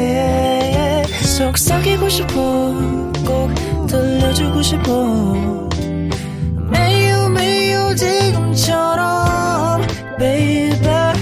속삭이고 1.36 2.08
싶어 2.08 2.34
꼭 3.26 3.52
들려주고 3.86 4.62
싶어 4.62 5.68
매우 6.70 7.28
매우 7.30 7.94
지금처럼 7.96 9.82
baby 10.18 11.21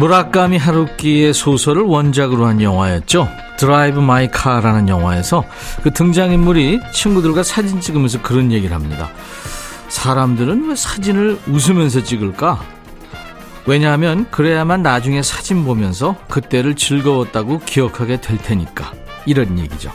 무라카미 0.00 0.56
하루키의 0.56 1.34
소설을 1.34 1.82
원작으로 1.82 2.46
한 2.46 2.62
영화였죠. 2.62 3.28
Drive 3.58 4.00
My 4.00 4.30
Car라는 4.30 4.88
영화에서 4.88 5.44
그 5.82 5.92
등장인물이 5.92 6.80
친구들과 6.90 7.42
사진 7.42 7.82
찍으면서 7.82 8.22
그런 8.22 8.50
얘기를 8.50 8.74
합니다. 8.74 9.10
사람들은 9.88 10.70
왜 10.70 10.74
사진을 10.74 11.38
웃으면서 11.46 12.02
찍을까? 12.02 12.62
왜냐하면 13.66 14.26
그래야만 14.30 14.82
나중에 14.82 15.22
사진 15.22 15.66
보면서 15.66 16.16
그때를 16.30 16.76
즐거웠다고 16.76 17.58
기억하게 17.58 18.22
될 18.22 18.38
테니까. 18.38 18.94
이런 19.26 19.58
얘기죠. 19.58 19.92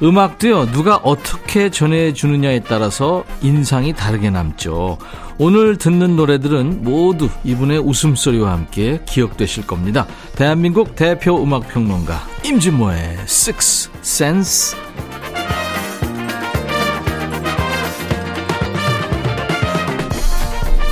음악도요, 0.00 0.66
누가 0.70 0.96
어떻게 0.96 1.70
전해주느냐에 1.70 2.60
따라서 2.60 3.24
인상이 3.42 3.92
다르게 3.92 4.30
남죠. 4.30 4.96
오늘 5.38 5.76
듣는 5.76 6.14
노래들은 6.14 6.84
모두 6.84 7.28
이분의 7.42 7.78
웃음소리와 7.78 8.52
함께 8.52 9.00
기억되실 9.06 9.66
겁니다. 9.66 10.06
대한민국 10.36 10.94
대표 10.94 11.42
음악평론가 11.42 12.20
임진모의 12.44 13.16
Six 13.22 13.90
Sense. 14.00 14.78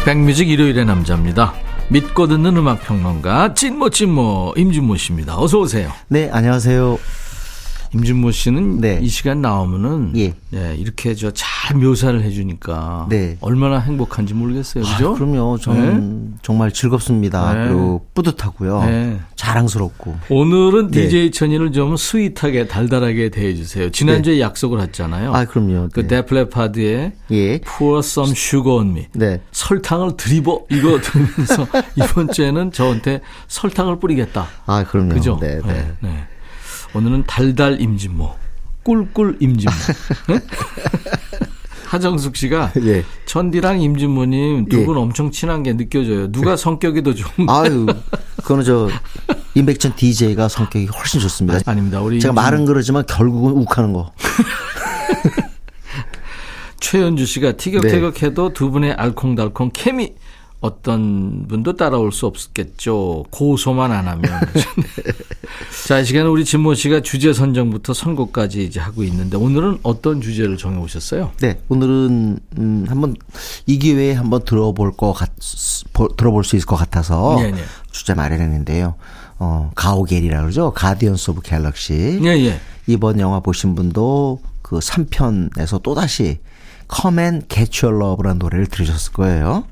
백뮤직 0.05 0.49
일요일의 0.49 0.85
남자입니다. 0.85 1.53
믿고 1.89 2.27
듣는 2.27 2.57
음악평론가 2.57 3.55
찐모 3.55 3.91
찐모 3.91 4.55
임진모 4.57 4.97
씨입니다. 4.97 5.39
어서 5.39 5.59
오세요. 5.59 5.91
네, 6.09 6.29
안녕하세요. 6.33 6.99
임진모 7.97 8.31
씨는 8.31 8.81
네. 8.81 8.99
이 9.03 9.09
시간 9.09 9.41
나오면은 9.41 10.13
예. 10.17 10.35
네, 10.51 10.77
이렇게 10.79 11.15
저 11.15 11.31
잘 11.67 11.77
묘사를 11.79 12.23
해주니까 12.23 13.07
네. 13.11 13.37
얼마나 13.41 13.79
행복한지 13.81 14.35
모르겠어요, 14.35 14.85
그죠? 14.85 15.11
아, 15.11 15.15
그럼요. 15.15 15.59
저는 15.59 16.35
정말 16.43 16.73
즐겁습니다. 16.73 17.53
네. 17.55 17.67
그리고 17.67 18.07
뿌듯하고요. 18.15 18.85
네. 18.85 19.19
자랑스럽고. 19.35 20.17
오늘은 20.29 20.91
네. 20.93 21.09
DJ 21.09 21.31
천이를 21.33 21.73
좀 21.73 21.97
스윗하게 21.97 22.69
달달하게 22.69 23.31
대해주세요. 23.31 23.91
지난주에 23.91 24.41
약속을 24.41 24.81
했잖아요. 24.81 25.35
아, 25.35 25.45
그럼요. 25.45 25.89
그 25.93 26.03
네. 26.03 26.09
데플레파드의 26.23 27.13
예. 27.33 27.61
Pour 27.61 27.99
some 27.99 28.31
sugar 28.31 28.79
on 28.79 28.91
me. 28.91 29.07
네. 29.15 29.41
설탕을 29.51 30.17
드리버 30.17 30.67
이거 30.71 30.99
들으면서 31.03 31.67
이번 31.97 32.31
주에는 32.31 32.71
저한테 32.73 33.21
설탕을 33.49 33.99
뿌리겠다. 33.99 34.47
아, 34.67 34.85
그럼요. 34.85 35.15
그죠? 35.15 35.39
네, 35.41 35.59
네. 36.01 36.27
네. 36.93 36.99
오늘은 36.99 37.25
달달 37.27 37.81
임진모, 37.81 38.35
꿀꿀 38.83 39.37
임진모. 39.41 39.73
네? 40.29 40.41
하정숙 41.87 42.37
씨가 42.37 42.73
예. 42.83 43.05
천디랑 43.27 43.81
임진모님 43.81 44.67
두 44.69 44.81
예. 44.81 44.85
분 44.85 44.97
엄청 44.99 45.31
친한 45.31 45.63
게 45.63 45.77
느껴져요. 45.77 46.31
누가 46.33 46.57
성격이 46.57 47.03
더 47.05 47.15
좀. 47.15 47.29
아유, 47.49 47.87
그거는 48.39 48.65
저, 48.65 48.89
임백천 49.55 49.95
DJ가 49.95 50.49
성격이 50.49 50.87
훨씬 50.87 51.21
좋습니다. 51.21 51.61
아 51.65 51.75
닙니다. 51.75 52.01
우리 52.01 52.19
제가 52.21 52.33
임진- 52.33 52.35
말은 52.35 52.65
그러지만 52.65 53.05
결국은 53.07 53.53
욱하는 53.53 53.93
거. 53.93 54.13
최현주 56.81 57.25
씨가 57.27 57.53
네. 57.53 57.57
티격태격해도 57.57 58.53
두 58.53 58.71
분의 58.71 58.93
알콩달콩 58.93 59.71
케미 59.73 60.15
어떤 60.61 61.47
분도 61.49 61.77
따라올 61.77 62.13
수 62.13 62.27
없겠죠. 62.27 63.25
고소만 63.31 63.93
안 63.93 64.09
하면. 64.09 64.23
자, 65.87 66.01
이 66.01 66.05
시간에 66.05 66.27
우리 66.29 66.45
진모 66.45 66.75
씨가 66.75 67.01
주제 67.03 67.33
선정부터 67.33 67.95
선곡까지 67.95 68.65
이제 68.65 68.81
하고 68.81 69.05
있는데 69.05 69.37
오늘은 69.37 69.79
어떤 69.83 70.21
주제를 70.21 70.57
정해 70.57 70.79
오셨어요? 70.81 71.31
네, 71.41 71.61
오늘은, 71.69 72.39
음, 72.59 72.85
한번, 72.89 73.15
이 73.67 73.79
기회에 73.79 74.15
한번 74.15 74.45
들어볼 74.45 74.97
것 74.97 75.13
같, 75.13 75.31
보- 75.93 76.09
들어볼 76.09 76.43
수 76.45 76.57
있을 76.57 76.67
것 76.67 76.77
같아서. 76.77 77.37
네, 77.39 77.53
네. 77.53 77.63
주제 77.93 78.15
마련했는데요. 78.15 78.95
어, 79.39 79.71
가오갤이라 79.75 80.41
그러죠. 80.41 80.73
Guardians 80.73 81.31
of 81.33 81.43
Galaxy. 81.43 82.19
예, 82.23 82.29
예. 82.47 82.61
이번 82.87 83.21
영화 83.21 83.41
보신 83.41 83.75
분도 83.75 84.41
그 84.63 84.79
3편에서 84.79 85.83
또다시 85.83 86.39
Come 86.95 87.23
and 87.23 87.47
Get 87.49 87.85
Your 87.85 88.03
Love라는 88.03 88.39
노래를 88.39 88.67
들으셨을 88.67 89.13
거예요. 89.13 89.65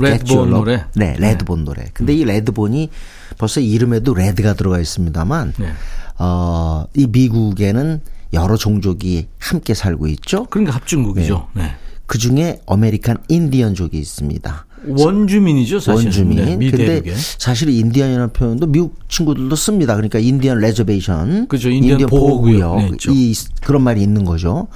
그 0.00 0.24
Redbone. 0.24 0.50
노래? 0.50 0.84
네, 0.94 1.16
Redbone 1.18 1.64
노래. 1.64 1.86
근데 1.92 2.14
이 2.14 2.24
Redbone이 2.24 2.90
벌써 3.38 3.60
이름에도 3.60 4.14
레드가 4.14 4.54
들어가 4.54 4.78
있습니다만, 4.78 5.54
네. 5.58 5.72
어, 6.18 6.86
이 6.94 7.06
미국에는 7.06 8.00
여러 8.32 8.56
종족이 8.56 9.28
함께 9.38 9.74
살고 9.74 10.06
있죠. 10.08 10.46
그러니까 10.46 10.74
합중국이죠. 10.74 11.48
네. 11.54 11.74
그 12.06 12.18
중에 12.18 12.60
American 12.66 13.18
인디언족이 13.28 13.98
있습니다. 13.98 14.66
원주민이죠, 14.86 15.80
사실은. 15.80 16.04
원주민. 16.04 16.58
네, 16.58 16.70
근데. 16.70 17.02
사실 17.38 17.68
인디언이라는 17.68 18.32
표현도 18.32 18.66
미국 18.66 18.96
친구들도 19.08 19.54
씁니다. 19.56 19.94
그러니까 19.94 20.18
Indian 20.18 20.58
Reservation, 20.58 21.48
그죠, 21.48 21.70
인디언 21.70 22.06
보호구역. 22.06 22.76
네. 22.76 22.90
이 23.10 23.34
그런 23.62 23.82
말이 23.82 24.02
있는 24.02 24.24
거죠. 24.24 24.68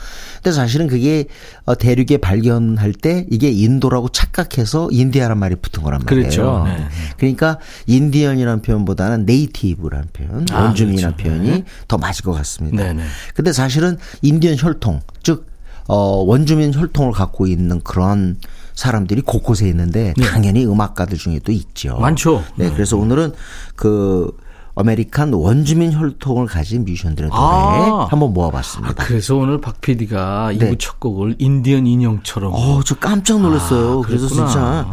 근데 0.43 0.55
사실은 0.55 0.87
그게 0.87 1.27
어, 1.65 1.75
대륙에 1.75 2.19
발견할 2.19 2.93
때 2.93 3.27
이게 3.31 3.51
인도라고 3.51 4.09
착각해서 4.09 4.89
인디아란 4.91 5.39
말이 5.39 5.57
붙은 5.57 5.83
거란 5.83 6.03
말이에요. 6.05 6.23
그렇죠. 6.23 6.63
네, 6.67 6.77
네. 6.77 6.85
그러니까 7.17 7.59
인디언이라는 7.87 8.63
표현보다는 8.63 9.27
native라는 9.27 10.09
표현, 10.13 10.47
아, 10.53 10.65
원주민이라는 10.65 11.17
그렇죠. 11.17 11.31
표현이 11.31 11.51
네. 11.51 11.65
더 11.89 11.99
맞을 11.99 12.25
것 12.25 12.33
같습니다. 12.33 12.85
네, 12.85 12.93
네. 12.93 13.03
근데 13.35 13.53
사실은 13.53 13.97
인디언 14.23 14.57
혈통, 14.59 15.01
즉 15.23 15.47
어, 15.89 15.97
원주민 16.25 16.75
혈통을 16.75 17.13
갖고 17.13 17.47
있는 17.47 17.81
그런 17.81 18.39
사람들이 18.77 19.23
곳곳에 19.23 19.67
있는데 19.69 20.15
당연히 20.23 20.65
음악가들 20.65 21.19
중에도 21.19 21.51
있죠. 21.51 21.95
네. 21.95 22.01
많죠. 22.01 22.45
네, 22.57 22.71
그래서 22.71 22.97
오늘은 22.97 23.33
그 23.75 24.31
American 24.79 25.33
원주민 25.33 25.91
혈통을 25.95 26.47
가진 26.47 26.85
뮤지션들의 26.85 27.31
노래 27.31 27.41
아. 27.41 28.07
한번 28.11 28.29
아, 28.29 28.33
모아봤습니다. 28.33 29.05
그래서 29.07 29.35
오늘 29.35 29.59
박 29.59 29.81
PD가 29.81 30.49
네. 30.51 30.67
이부 30.67 30.77
첫 30.77 31.01
곡을 31.01 31.37
인디언 31.39 31.87
인형처럼. 31.87 32.53
어, 32.55 32.83
저 32.85 32.95
깜짝 32.97 33.41
놀랐어요. 33.41 34.01
아, 34.01 34.07
그래서. 34.07 34.29
진짜, 34.29 34.87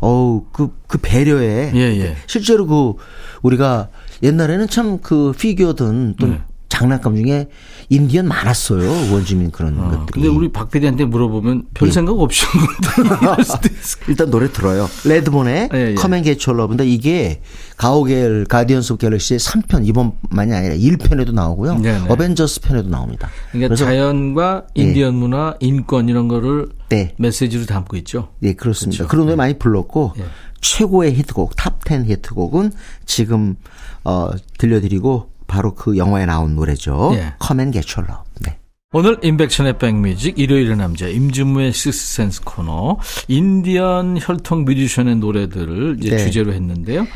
어우, 0.00 0.46
그, 0.50 0.74
그 0.86 0.96
배려에. 0.96 1.72
예, 1.74 1.78
예. 2.00 2.16
실제로 2.26 2.66
그, 2.66 2.94
우리가 3.42 3.88
옛날에는 4.22 4.66
참 4.68 4.98
그 5.02 5.32
피규어든 5.38 6.14
또 6.18 6.26
네. 6.26 6.40
장난감 6.68 7.16
중에 7.16 7.48
인디언 7.88 8.28
많았어요. 8.28 9.12
원주민 9.12 9.50
그런 9.50 9.78
어, 9.80 9.90
것들이. 9.90 10.12
근데 10.12 10.28
우리 10.28 10.52
박 10.52 10.70
PD한테 10.70 11.06
물어보면 11.06 11.64
별 11.74 11.88
예. 11.88 11.92
생각 11.92 12.18
없이 12.20 12.44
건데 12.46 13.08
일단 14.08 14.30
노래 14.30 14.50
들어요. 14.52 14.88
Redbone의 15.04 15.70
예, 15.72 15.78
예. 15.90 15.94
Come 15.94 16.10
and 16.10 16.22
Get 16.22 16.52
Your 16.52 16.63
Love인데 16.63 16.86
이게 16.86 17.40
가오갤 17.78 18.44
Guardians 18.46 18.92
of 18.94 19.00
Galaxy의 19.00 19.40
3편 19.40 19.86
이번만이 19.86 20.52
아니라 20.52 20.74
1편에도 20.74 21.32
나오고요. 21.32 21.78
네, 21.78 21.98
네. 21.98 22.04
어벤져스 22.08 22.60
편에도 22.60 22.88
나옵니다. 22.90 23.28
그러니까 23.52 23.74
자연과 23.74 24.66
인디언 24.74 25.14
문화, 25.14 25.54
인권 25.60 26.08
이런 26.08 26.28
거를 26.28 26.68
네. 26.90 27.14
메시지로 27.16 27.64
담고 27.66 27.96
있죠. 27.98 28.28
예, 28.42 28.52
그렇습니다. 28.52 28.98
그렇죠. 28.98 29.10
그런 29.10 29.26
노래 29.26 29.36
많이 29.36 29.58
불렀고 29.58 30.12
예. 30.18 30.24
최고의 30.60 31.14
히트곡 31.14 31.56
top 31.56 31.86
10 31.86 32.06
히트곡은 32.06 32.72
지금 33.06 33.56
어 34.04 34.30
들려드리고 34.58 35.30
바로 35.48 35.74
그 35.74 35.96
영화에 35.96 36.26
나온 36.26 36.54
노래죠. 36.54 37.10
예. 37.14 37.32
Come 37.40 37.58
and 37.58 37.72
Get 37.72 38.02
Your 38.02 38.11
Love. 38.11 38.22
네. 38.46 38.58
오늘 38.92 39.18
임백천의 39.22 39.78
백뮤직 39.78 40.38
일요일의 40.38 40.76
남자 40.76 41.08
임진모의 41.08 41.74
식스센스 41.74 42.40
코너 42.42 42.98
인디언 43.26 44.16
혈통 44.18 44.64
뮤지션의 44.64 45.16
노래들을 45.16 45.98
이제 46.00 46.16
네. 46.16 46.18
주제로 46.24 46.54
했는데요. 46.54 47.06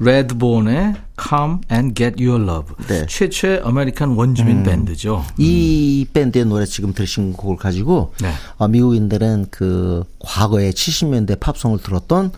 Redbone의 0.00 0.94
Come 1.18 1.58
and 1.72 1.94
Get 1.94 2.22
Your 2.22 2.42
Love 2.42 2.74
네. 2.88 3.00
음. 3.00 3.06
최초의 3.06 3.62
American 3.64 4.10
원주민 4.10 4.64
밴드죠. 4.64 5.24
이 5.38 6.06
밴드의 6.12 6.44
노래 6.44 6.66
지금 6.66 6.92
들으신 6.92 7.32
곡을 7.32 7.56
가지고 7.56 8.12
네. 8.20 8.30
어, 8.56 8.68
미국인들은 8.68 9.46
그 9.50 10.04
과거에 10.18 10.70
70년대 10.70 11.40
팝송을 11.40 11.78
들었던 11.78 12.32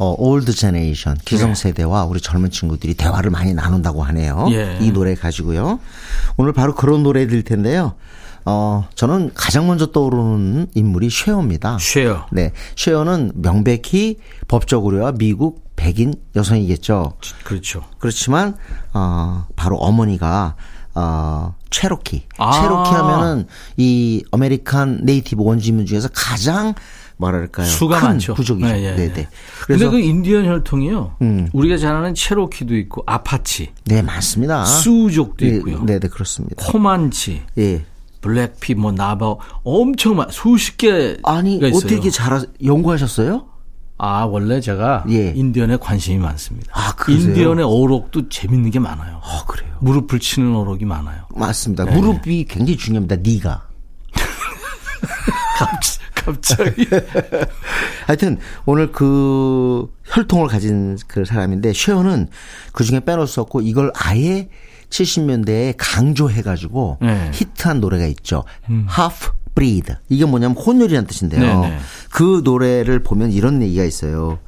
어, 0.00 0.14
old 0.16 0.54
generation 0.54 1.18
기성 1.26 1.54
세대와 1.54 2.04
우리 2.04 2.22
젊은 2.22 2.50
친구들이 2.50 2.94
대화를 2.94 3.30
많이 3.30 3.52
나눈다고 3.52 4.02
하네요. 4.04 4.48
예. 4.50 4.78
이 4.80 4.92
노래 4.92 5.14
가지고요. 5.14 5.78
오늘 6.38 6.54
바로 6.54 6.74
그런 6.74 7.02
노래 7.02 7.26
들 7.26 7.42
텐데요. 7.42 7.92
어, 8.46 8.88
저는 8.94 9.32
가장 9.34 9.66
먼저 9.66 9.92
떠오르는 9.92 10.68
인물이 10.74 11.10
쉐어입니다. 11.10 11.76
쉐어. 11.78 12.28
네. 12.32 12.52
쉐어는 12.76 13.32
명백히 13.34 14.16
법적으로야 14.48 15.12
미국 15.18 15.68
백인 15.76 16.14
여성이겠죠. 16.34 17.18
그렇죠. 17.44 17.84
그렇지만 17.98 18.54
어 18.94 19.46
바로 19.54 19.76
어머니가 19.76 20.54
어 20.94 21.54
체로키. 21.68 22.24
아. 22.38 22.52
체로키 22.52 22.90
하면은 22.90 23.46
이 23.76 24.24
American 24.32 25.00
native 25.02 25.42
원주민 25.42 25.84
중에서 25.84 26.08
가장 26.14 26.74
뭐랄까요? 27.20 27.66
수가 27.66 28.00
큰 28.00 28.08
많죠. 28.08 28.34
부족이죠. 28.34 28.66
네, 28.66 28.80
네, 28.80 28.80
네, 28.80 28.96
네. 28.96 29.06
네. 29.12 29.12
근데 29.12 29.30
그래서 29.66 29.90
그 29.90 29.98
인디언 30.00 30.46
혈통이요. 30.46 31.16
음. 31.20 31.48
우리가 31.52 31.76
잘 31.76 31.94
아는 31.94 32.14
체로키도 32.14 32.74
있고 32.78 33.02
아파치, 33.06 33.72
네, 33.84 34.00
맞습니다. 34.00 34.64
수족도 34.64 35.44
네, 35.44 35.56
있고요. 35.56 35.82
네, 35.84 35.98
네, 35.98 36.08
그렇습니다. 36.08 36.64
코만치, 36.66 37.42
예. 37.58 37.84
블랙풋, 38.22 38.74
뭐 38.74 38.90
나바호 38.92 39.34
엄청 39.62 40.16
많 40.16 40.28
수십 40.30 40.78
개가 40.78 41.18
아니, 41.24 41.56
있어요. 41.56 41.76
어떻게 41.76 42.10
잘 42.10 42.40
연구하셨어요? 42.64 43.46
아 44.02 44.24
원래 44.24 44.62
제가 44.62 45.04
예. 45.10 45.34
인디언에 45.36 45.76
관심이 45.76 46.16
많습니다. 46.18 46.72
아, 46.72 46.94
그러세요? 46.94 47.28
인디언의 47.28 47.64
어록도 47.66 48.30
재밌는 48.30 48.70
게 48.70 48.78
많아요. 48.78 49.20
아, 49.22 49.44
그래요. 49.46 49.74
무릎을 49.80 50.18
치는 50.20 50.56
어록이 50.56 50.86
많아요. 50.86 51.24
맞습니다. 51.34 51.84
네. 51.84 51.94
무릎이 51.96 52.46
굉장히 52.46 52.78
중요합니다. 52.78 53.16
니가. 53.16 53.68
갑자기 56.14 56.86
하여튼 58.06 58.38
오늘 58.66 58.92
그 58.92 59.90
혈통을 60.04 60.48
가진 60.48 60.98
그 61.06 61.24
사람인데 61.24 61.72
쉐어는 61.72 62.28
그 62.72 62.84
중에 62.84 63.00
빼놓을 63.00 63.26
수 63.26 63.40
없고 63.40 63.60
이걸 63.62 63.92
아예 63.94 64.48
70년대에 64.90 65.74
강조해가지고 65.78 66.98
네. 67.00 67.30
히트한 67.32 67.80
노래가 67.80 68.06
있죠. 68.06 68.44
Half 68.68 69.30
Breed. 69.54 69.94
이게 70.08 70.24
뭐냐면 70.24 70.56
혼혈이라는 70.56 71.06
뜻인데요. 71.06 71.60
네, 71.60 71.70
네. 71.70 71.78
그 72.10 72.42
노래를 72.44 73.02
보면 73.02 73.30
이런 73.32 73.62
얘기가 73.62 73.84
있어요. 73.84 74.38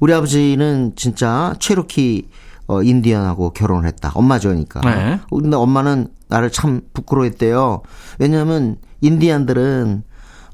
우리 0.00 0.12
아버지는 0.12 0.92
진짜 0.96 1.54
체로키 1.58 2.28
어, 2.68 2.82
인디언하고 2.82 3.50
결혼을 3.50 3.86
했다. 3.88 4.12
엄마죠니까. 4.14 4.80
네. 4.82 5.20
근데 5.30 5.56
엄마는 5.56 6.08
나를 6.28 6.52
참 6.52 6.82
부끄러워했대요. 6.92 7.82
왜냐하면 8.18 8.76
인디안들은 9.00 10.02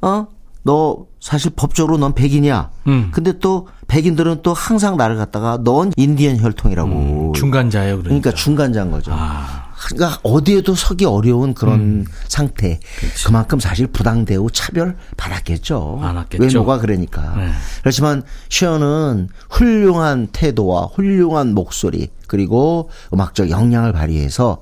어? 0.02 0.26
너 0.62 1.06
사실 1.20 1.50
법적으로 1.54 1.98
넌 1.98 2.14
백인이야. 2.14 2.70
음. 2.88 3.10
근데 3.12 3.38
또 3.38 3.68
백인들은 3.86 4.40
또 4.42 4.54
항상 4.54 4.96
나를 4.96 5.16
갖다가 5.16 5.58
넌 5.62 5.92
인디언 5.96 6.38
혈통이라고. 6.40 7.32
중간자예요. 7.36 7.98
그러니까. 7.98 8.08
그러니까 8.08 8.30
중간자인 8.32 8.90
거죠. 8.90 9.12
아. 9.14 9.64
그러니까 9.86 10.18
어디에도 10.22 10.74
서기 10.74 11.04
어려운 11.04 11.52
그런 11.52 11.80
음. 11.80 12.04
상태. 12.28 12.80
그만큼 13.26 13.60
사실 13.60 13.86
부당대우 13.86 14.50
차별 14.50 14.96
받았겠죠. 15.16 15.98
많았겠죠. 16.00 16.42
외모가 16.42 16.78
그러니까. 16.78 17.34
네. 17.36 17.50
그렇지만 17.80 18.22
쉐어는 18.48 19.28
훌륭한 19.50 20.28
태도와 20.28 20.86
훌륭한 20.86 21.54
목소리 21.54 22.08
그리고 22.26 22.88
음악적 23.12 23.50
역량을 23.50 23.92
발휘해서 23.92 24.58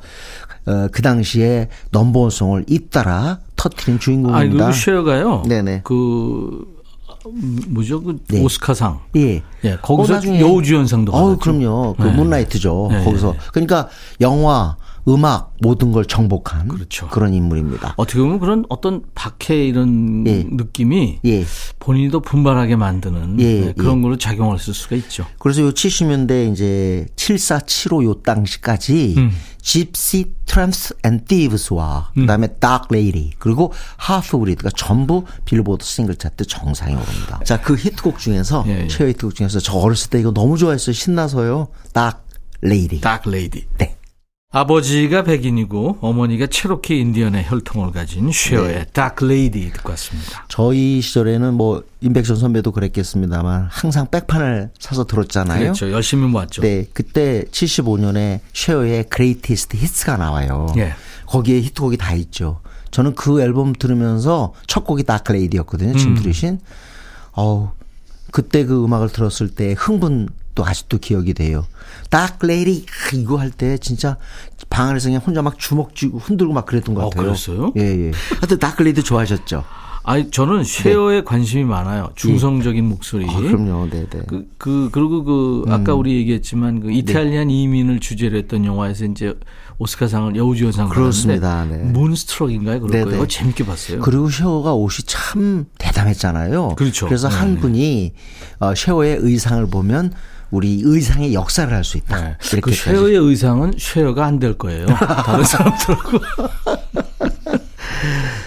어, 0.66 0.88
그 0.92 1.03
당시에 1.03 1.68
넘버원송을 1.90 2.66
잇따라 2.68 3.40
터트린 3.57 3.98
주인공입니다. 3.98 4.66
그 4.66 4.72
쉐어가요. 4.72 5.42
네네. 5.46 5.83
그 5.85 6.66
음, 7.27 7.61
뭐죠? 7.68 8.03
그 8.03 8.18
네. 8.29 8.42
오스카상. 8.42 9.01
예. 9.16 9.42
예, 9.64 9.77
거기서 9.81 10.14
어, 10.14 10.40
여우주연상도 10.40 11.12
어, 11.12 11.22
받았죠. 11.22 11.38
그럼요. 11.38 11.94
그 11.96 12.05
네. 12.05 12.12
문라이트죠. 12.12 12.88
네. 12.90 13.05
거기서. 13.05 13.37
그러니까 13.53 13.88
영화, 14.20 14.77
음악 15.09 15.55
모든 15.61 15.90
걸 15.90 16.05
정복한 16.05 16.68
그렇죠. 16.68 17.09
런 17.12 17.35
인물입니다. 17.35 17.94
어떻게 17.96 18.20
보면 18.20 18.38
그런 18.38 18.64
어떤 18.68 19.03
박해 19.14 19.66
이런 19.66 20.25
예. 20.29 20.44
느낌이 20.48 21.18
예. 21.25 21.44
본인도 21.81 22.20
분발하게 22.20 22.77
만드는 22.77 23.40
예, 23.40 23.61
네, 23.61 23.72
그런 23.77 23.98
예. 23.98 24.03
걸로 24.03 24.16
작용할 24.16 24.59
수가 24.59 24.94
있죠. 24.96 25.27
그래서 25.38 25.62
요 25.62 25.70
70년대 25.72 26.53
이제 26.53 27.07
7475 27.16 28.05
요 28.05 28.14
당시까지 28.22 29.14
음. 29.18 29.33
Gypsys, 29.62 30.35
Tramps 30.45 30.97
and 31.05 31.25
Thieves와 31.25 32.11
그다음에 32.14 32.48
Dark 32.59 32.88
Lady 32.90 33.33
그리고 33.38 33.72
Half-Breed가 33.97 34.71
전부 34.77 35.25
빌보드 35.44 35.85
싱글 35.85 36.16
차트 36.16 36.44
정상에 36.44 36.94
오릅니다. 36.94 37.40
자, 37.44 37.61
그 37.61 37.77
히트곡 37.77 38.18
중에서 38.18 38.64
예, 38.66 38.83
예. 38.83 38.88
최애 38.88 39.11
히트곡 39.11 39.35
중에서 39.35 39.61
저 39.61 39.75
어렸을 39.75 40.11
때 40.11 40.20
이거 40.20 40.33
너무 40.33 40.59
좋아했어요. 40.59 40.92
신나서요. 40.92 41.68
Dark 41.92 42.27
Lady. 42.61 43.01
Dark 43.01 43.23
Lady. 43.27 43.66
네. 43.79 43.96
아버지가 44.55 45.25
백인이고 45.25 45.99
어머니가 46.03 46.47
체로키 46.47 46.99
인디언의 46.99 47.47
혈통을 47.49 47.91
가진 47.91 48.31
쉐어의 48.31 48.75
네. 48.75 48.85
Dark 48.92 49.16
Lady 49.25 49.73
듣고 49.73 49.91
왔습니다. 49.91 50.45
저희 50.49 51.01
시절에는 51.01 51.55
뭐 51.55 51.83
임백천 52.03 52.37
선배도 52.37 52.71
그랬겠습니다만 52.73 53.69
항상 53.71 54.09
백판을 54.11 54.71
사서 54.79 55.07
들었잖아요. 55.07 55.61
그렇죠. 55.61 55.91
열심히 55.91 56.29
모았죠. 56.29 56.61
네, 56.61 56.85
그때 56.93 57.45
75년에 57.51 58.41
쉐어의 58.53 59.05
Greatest 59.09 59.79
Hits가 59.79 60.18
나와요. 60.19 60.67
예. 60.77 60.93
거기에 61.25 61.62
히트곡이 61.62 61.97
다 61.97 62.12
있죠. 62.15 62.61
저는 62.91 63.15
그 63.15 63.41
앨범 63.41 63.73
들으면서 63.73 64.53
첫 64.67 64.85
곡이 64.85 65.05
Dark 65.05 65.21
Lady였거든요. 65.21 65.97
지금 65.97 66.12
음. 66.12 66.17
들으신. 66.17 66.61
어우, 67.33 67.71
그때 68.31 68.67
그 68.67 68.85
음악을 68.85 69.09
들었을 69.09 69.49
때 69.49 69.75
흥분도 69.79 70.62
아직도 70.62 70.99
기억이 70.99 71.33
돼요. 71.33 71.65
다크레이디 72.12 72.85
이거 73.14 73.38
할 73.38 73.51
때 73.51 73.79
진짜 73.79 74.16
방 74.70 74.90
안에서 74.90 75.09
그냥 75.09 75.22
혼자 75.27 75.40
막 75.42 75.59
주먹 75.59 75.94
쥐고 75.96 76.18
흔들고 76.18 76.53
막 76.53 76.66
그랬던 76.66 76.94
것 76.94 77.03
어, 77.05 77.09
같아요. 77.11 77.27
그랬어요? 77.27 77.72
예, 77.77 77.83
예. 78.09 78.12
하여튼 78.38 78.59
다크레이디 78.59 79.03
좋아하셨죠? 79.03 79.64
아니 80.05 80.31
저는 80.31 80.64
쉐어에 80.64 81.22
관심이 81.22 81.64
많아요. 81.64 82.11
중성적인 82.16 82.85
목소리. 82.88 83.25
네. 83.25 83.33
아, 83.33 83.38
그럼요. 83.38 83.88
네, 83.88 84.05
네. 84.11 84.20
그, 84.27 84.46
그, 84.59 84.88
그리고 84.90 85.22
그, 85.25 85.62
음. 85.66 85.72
아까 85.72 85.94
우리 85.94 86.16
얘기했지만 86.16 86.81
그 86.81 86.90
이탈리안 86.92 87.48
네. 87.48 87.55
이민을 87.55 88.01
주제로 88.01 88.37
했던 88.37 88.64
영화에서 88.64 89.05
이제 89.05 89.35
오스카상을 89.79 90.35
여우주연상을 90.37 90.92
그렇습니다. 90.94 91.64
네. 91.66 91.77
문스트럭인가요? 91.79 92.81
그럴 92.81 92.90
네네. 92.90 93.05
거예요. 93.05 93.18
그거 93.20 93.29
재밌게 93.29 93.64
봤어요. 93.64 94.01
그리고 94.01 94.29
쉐어가 94.29 94.75
옷이 94.75 95.05
참 95.07 95.66
대담했잖아요. 95.79 96.75
그렇죠. 96.77 97.07
그래서 97.07 97.29
네, 97.29 97.37
한 97.37 97.55
네. 97.55 97.61
분이 97.61 98.12
어, 98.59 98.75
쉐어의 98.75 99.18
의상을 99.20 99.64
보면 99.68 100.12
우리 100.53 100.83
의상의 100.85 101.35
역사를 101.35 101.73
할 101.75 101.83
수 101.83 101.97
있다. 101.97 102.21
네. 102.21 102.37
그 102.41 102.57
이렇게까지. 102.59 102.77
쉐어의 102.83 103.17
의상은 103.17 103.73
쉐어가 103.77 104.25
안 104.27 104.38
될 104.38 104.57
거예요. 104.57 104.87
다른 104.87 105.45
사람들하고. 105.45 106.19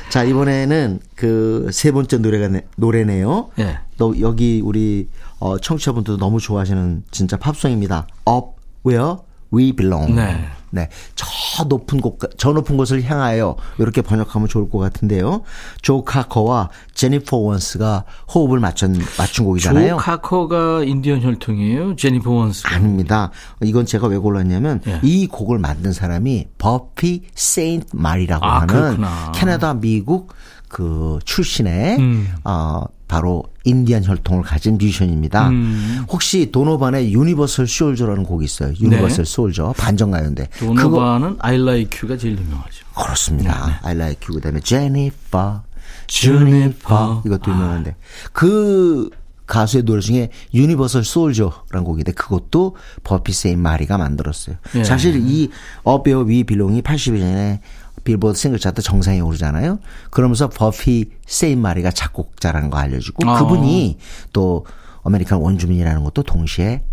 자 0.10 0.24
이번에는 0.24 1.00
그 1.16 1.68
세 1.72 1.92
번째 1.92 2.18
노래가 2.20 2.48
네- 2.48 2.66
노래네요. 2.78 3.50
예. 3.60 3.80
또 3.98 4.18
여기 4.22 4.62
우리 4.64 5.10
어, 5.40 5.58
청취자분들도 5.58 6.18
너무 6.18 6.40
좋아하시는 6.40 7.04
진짜 7.12 7.38
팝송입니다. 7.38 8.08
Up 8.30 8.52
Where 8.86 9.16
We 9.54 9.74
Belong. 9.74 10.14
네. 10.16 10.46
네. 10.76 10.90
저 11.16 11.64
높은 11.64 12.02
곳, 12.02 12.20
저 12.38 12.52
높은 12.52 12.76
곳을 12.76 13.02
향하여 13.04 13.56
이렇게 13.80 14.02
번역하면 14.02 14.50
좋을 14.50 14.70
것 14.70 14.78
같은데요. 14.78 15.42
조 15.82 16.04
카커와 16.04 16.70
제니퍼 16.94 17.38
원스가 17.38 18.04
호흡을 18.34 18.60
맞춘, 18.60 19.00
맞춘 19.18 19.46
곡이잖아요. 19.46 19.92
조 19.92 19.98
카커가 19.98 20.84
인디언 20.84 21.22
혈통이에요? 21.22 21.96
제니퍼 21.96 22.30
원스. 22.30 22.68
아닙니다. 22.68 23.32
이건 23.64 23.86
제가 23.86 24.08
왜 24.08 24.18
골랐냐면 24.18 24.82
예. 24.86 25.00
이 25.02 25.28
곡을 25.28 25.60
만든 25.60 25.94
사람이 25.94 26.48
버피 26.58 27.24
세인트 27.36 27.88
마리라고 27.94 28.46
아, 28.46 28.56
하는 28.62 28.68
그렇구나. 28.68 29.32
캐나다 29.34 29.74
미국 29.74 30.34
그 30.76 31.20
출신의 31.24 32.00
음. 32.00 32.28
어 32.44 32.84
바로 33.08 33.46
인디안 33.64 34.04
혈통을 34.04 34.44
가진 34.44 34.78
뮤지션입니다. 34.78 35.48
음. 35.48 36.04
혹시 36.10 36.52
도노반의 36.52 37.14
Universal 37.14 37.66
Soldier라는 37.66 38.26
곡이 38.26 38.44
있어요. 38.44 38.74
Universal 38.82 39.26
Soldier 39.26 39.74
반전 39.78 40.12
가요인데 40.12 40.50
그거 40.52 40.74
네. 40.74 40.82
도노반은 40.82 41.38
I 41.40 41.56
Like 41.56 42.00
You가 42.04 42.18
제일 42.18 42.38
유명하죠. 42.38 42.86
그렇습니다. 42.94 43.80
I 43.84 43.96
like 43.96 44.28
you 44.28 44.42
그다음에 44.42 44.60
Jennifer. 44.60 45.64
Juniper 46.08 47.24
이것도 47.26 47.52
유명한데 47.52 47.96
그 48.34 49.10
가수의 49.48 49.84
노래 49.84 50.02
중에 50.02 50.30
Universal 50.54 51.06
Soldier라는 51.06 51.86
곡인데 51.86 52.12
그것도 52.12 52.76
버피 53.06 53.32
세인 53.32 53.60
마리가 53.60 53.98
만들었어요. 53.98 54.58
예. 54.76 54.84
사실 54.84 55.16
이 55.26 55.50
Up 55.84 56.20
Where 56.22 56.44
We 56.44 56.52
Belong이 56.52 56.82
82년에 56.82 57.60
빌보드 58.06 58.38
싱글 58.38 58.60
차트 58.60 58.82
정상에 58.82 59.20
오르잖아요. 59.20 59.80
그러면서 60.12 60.48
버피 60.48 61.10
세인 61.26 61.60
마리가 61.60 61.92
작곡자라는 61.92 62.70
거 62.70 62.78
알려주고 62.78 63.30
아. 63.30 63.40
그분이 63.40 63.98
또 64.32 64.66
American 65.04 65.40
원주민이라는 65.40 66.04
것도 66.06 66.24
동시에 66.24 66.84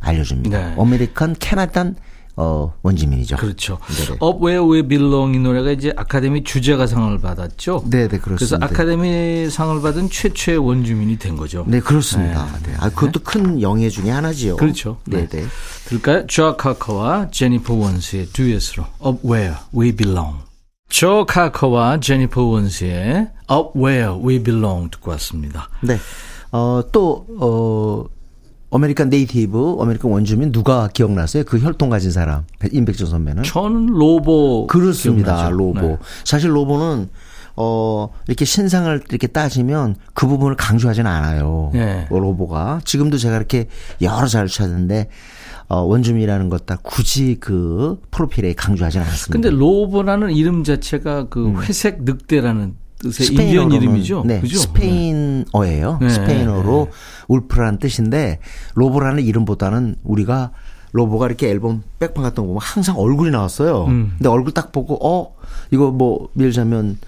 알려줍니다. 0.00 0.58
네. 0.58 0.74
American 0.76 1.36
Canadian 1.38 1.94
어 2.34 2.72
원주민이죠. 2.82 3.36
그렇죠. 3.36 3.78
네네. 3.88 4.18
Up 4.22 4.42
Where 4.42 4.64
We 4.64 4.82
Belong 4.88 5.36
이 5.36 5.38
노래가 5.38 5.70
이제 5.70 5.92
아카데미 5.94 6.42
주제가상을 6.44 7.18
받았죠. 7.18 7.84
네, 7.90 8.08
네, 8.08 8.18
그래서 8.18 8.56
그렇습니다. 8.56 8.66
아카데미 8.66 9.50
상을 9.50 9.82
받은 9.82 10.08
최초의 10.08 10.56
원주민이 10.56 11.18
된 11.18 11.36
거죠. 11.36 11.64
네, 11.68 11.80
그렇습니다. 11.80 12.46
네. 12.64 12.74
아, 12.78 12.88
그것도 12.88 13.20
큰 13.22 13.60
영예 13.60 13.90
중에 13.90 14.10
하나지요. 14.10 14.56
그렇죠. 14.56 14.96
네, 15.04 15.28
네. 15.28 15.42
네. 15.42 15.46
들을까요? 15.84 16.26
조 16.26 16.56
카커와 16.56 17.28
제니퍼 17.30 17.74
원스의 17.74 18.28
듀엣으로 18.32 18.86
Up 19.04 19.28
Where 19.28 19.56
We 19.74 19.92
Belong. 19.94 20.38
조 20.92 21.24
카커와 21.24 22.00
제니퍼 22.00 22.42
원스의 22.42 23.30
Up 23.50 23.70
Where 23.74 24.12
We 24.22 24.42
Belong 24.42 24.90
듣고 24.90 25.10
왔습니다. 25.12 25.70
네. 25.80 25.96
어, 26.52 26.82
또, 26.92 27.26
어, 27.40 28.04
American 28.76 29.08
native, 29.08 29.78
American 29.80 30.10
원주민 30.10 30.52
누가 30.52 30.88
기억나세요? 30.88 31.44
그 31.44 31.58
혈통 31.58 31.88
가진 31.88 32.10
사람. 32.10 32.44
임백천 32.70 33.06
선배는? 33.06 33.42
저는 33.42 33.86
로보 33.86 34.66
그렇습니다. 34.66 35.34
기억나죠? 35.36 35.56
로보. 35.56 35.80
네. 35.80 35.98
사실 36.24 36.54
로보는 36.54 37.08
어 37.56 38.08
이렇게 38.28 38.44
신상을 38.46 39.02
이렇게 39.10 39.26
따지면 39.26 39.96
그 40.14 40.26
부분을 40.26 40.56
강조하지는 40.56 41.10
않아요. 41.10 41.70
네. 41.74 42.06
어, 42.10 42.18
로보가 42.18 42.80
지금도 42.84 43.18
제가 43.18 43.36
이렇게 43.36 43.68
여러 44.00 44.26
자료 44.26 44.48
찾았는데 44.48 45.08
어 45.72 45.80
원주민이라는 45.82 46.48
것 46.50 46.66
다 46.66 46.76
굳이 46.82 47.38
그 47.40 47.98
프로필에 48.10 48.52
강조하지는 48.52 49.06
않습니다. 49.06 49.32
근데 49.32 49.50
로보라는 49.50 50.30
이름 50.32 50.64
자체가 50.64 51.28
그 51.28 51.52
회색 51.62 52.02
늑대라는 52.04 52.74
뜻의 52.98 53.28
인디언 53.28 53.72
이름이죠. 53.72 54.22
네, 54.26 54.40
그죠? 54.40 54.58
스페인어예요. 54.58 55.98
네. 56.00 56.08
스페인어로 56.08 56.88
wolf라는 57.28 57.78
뜻인데 57.78 58.38
로보라는 58.74 59.24
이름보다는 59.24 59.96
우리가 60.04 60.52
로보가 60.92 61.26
이렇게 61.26 61.48
앨범 61.48 61.82
백판 61.98 62.22
같은 62.22 62.42
거 62.42 62.48
보면 62.48 62.60
항상 62.62 62.98
얼굴이 62.98 63.30
나왔어요. 63.30 63.84
음. 63.86 64.12
근데 64.18 64.28
얼굴 64.28 64.52
딱 64.52 64.72
보고 64.72 64.98
어 65.06 65.34
이거 65.70 65.90
뭐 65.90 66.28
말하자면 66.34 66.98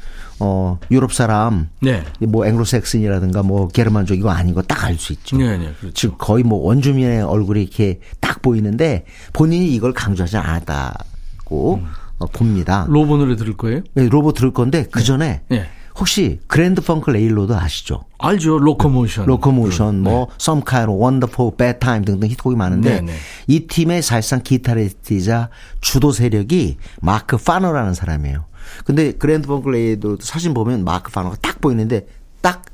어 0.40 0.79
유럽 0.90 1.12
사람 1.12 1.68
네. 1.81 2.03
뭐 2.20 2.47
앵글로색슨이라든가 2.47 3.42
뭐 3.42 3.68
게르만족 3.68 4.16
이거 4.18 4.31
아닌 4.31 4.55
거 4.55 4.62
딱 4.62 4.85
알 4.87 4.97
수 4.99 5.12
있죠. 5.12 5.37
네, 5.37 5.57
네, 5.59 5.73
그렇죠. 5.79 5.92
즉 5.94 6.18
거의 6.18 6.42
뭐 6.44 6.66
원주민의 6.66 7.23
얼굴이 7.23 7.62
이렇게 7.62 8.01
딱 8.20 8.40
보이는데 8.42 9.05
본인이 9.33 9.68
이걸 9.75 9.92
강조하지 9.92 10.37
않았다고 10.38 11.75
음. 11.75 11.87
어, 12.18 12.27
봅니다. 12.27 12.87
로보 12.88 13.16
노래 13.16 13.37
들을 13.37 13.57
거예요? 13.57 13.83
네, 13.94 14.09
로보 14.09 14.33
들을 14.33 14.53
건데 14.53 14.87
그 14.90 15.03
전에 15.03 15.42
네. 15.49 15.66
혹시 15.96 16.40
그랜드 16.48 16.80
펑크 16.83 17.11
레일로드 17.11 17.52
아시죠? 17.52 18.04
알죠. 18.18 18.59
Locomotion. 18.59 19.26
Locomotion, 19.26 20.00
뭐 20.00 20.28
Some 20.40 20.62
Kind 20.68 20.90
of 20.90 21.00
Wonderful 21.00 21.52
Bad 21.57 21.78
Time 21.78 22.04
등등 22.04 22.28
히트곡이 22.28 22.57
많은데 22.57 23.00
네, 23.00 23.00
네. 23.00 23.12
이 23.46 23.66
팀의 23.66 24.02
사실상 24.02 24.42
기타리스트이자 24.42 25.50
주도 25.80 26.11
세력이 26.11 26.78
마크 27.00 27.37
파너라는 27.37 27.94
사람이에요. 27.94 28.44
근데 28.85 29.12
그랜드 29.12 29.46
펑크 29.46 29.68
레일로드 29.68 30.24
사진 30.24 30.52
보면 30.52 30.85
마크 30.85 31.12
파너가 31.12 31.37
딱 31.40 31.61
보이는데 31.61 32.07
딱 32.40 32.64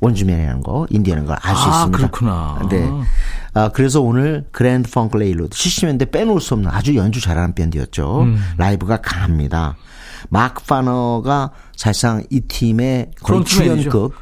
원주민이라는 0.00 0.62
거, 0.62 0.86
인디언인 0.90 1.26
걸 1.26 1.36
알수 1.40 1.62
아, 1.62 1.68
있습니다. 1.70 1.98
그렇구나. 1.98 2.68
네. 2.70 2.88
아, 3.52 3.68
그래서 3.70 4.00
오늘 4.00 4.46
그랜드 4.52 4.90
펑크 4.90 5.16
레일로드 5.16 5.50
70년대 5.56 6.10
빼놓을 6.10 6.40
수 6.40 6.54
없는 6.54 6.70
아주 6.70 6.94
연주 6.94 7.20
잘하는 7.20 7.54
밴드였죠. 7.54 8.22
음. 8.22 8.38
라이브가 8.56 8.98
강합니다. 9.02 9.76
마크 10.28 10.62
파너가 10.64 11.50
사실상 11.76 12.22
이 12.30 12.40
팀의 12.40 13.10
거의. 13.22 13.44
주연급 13.44 14.12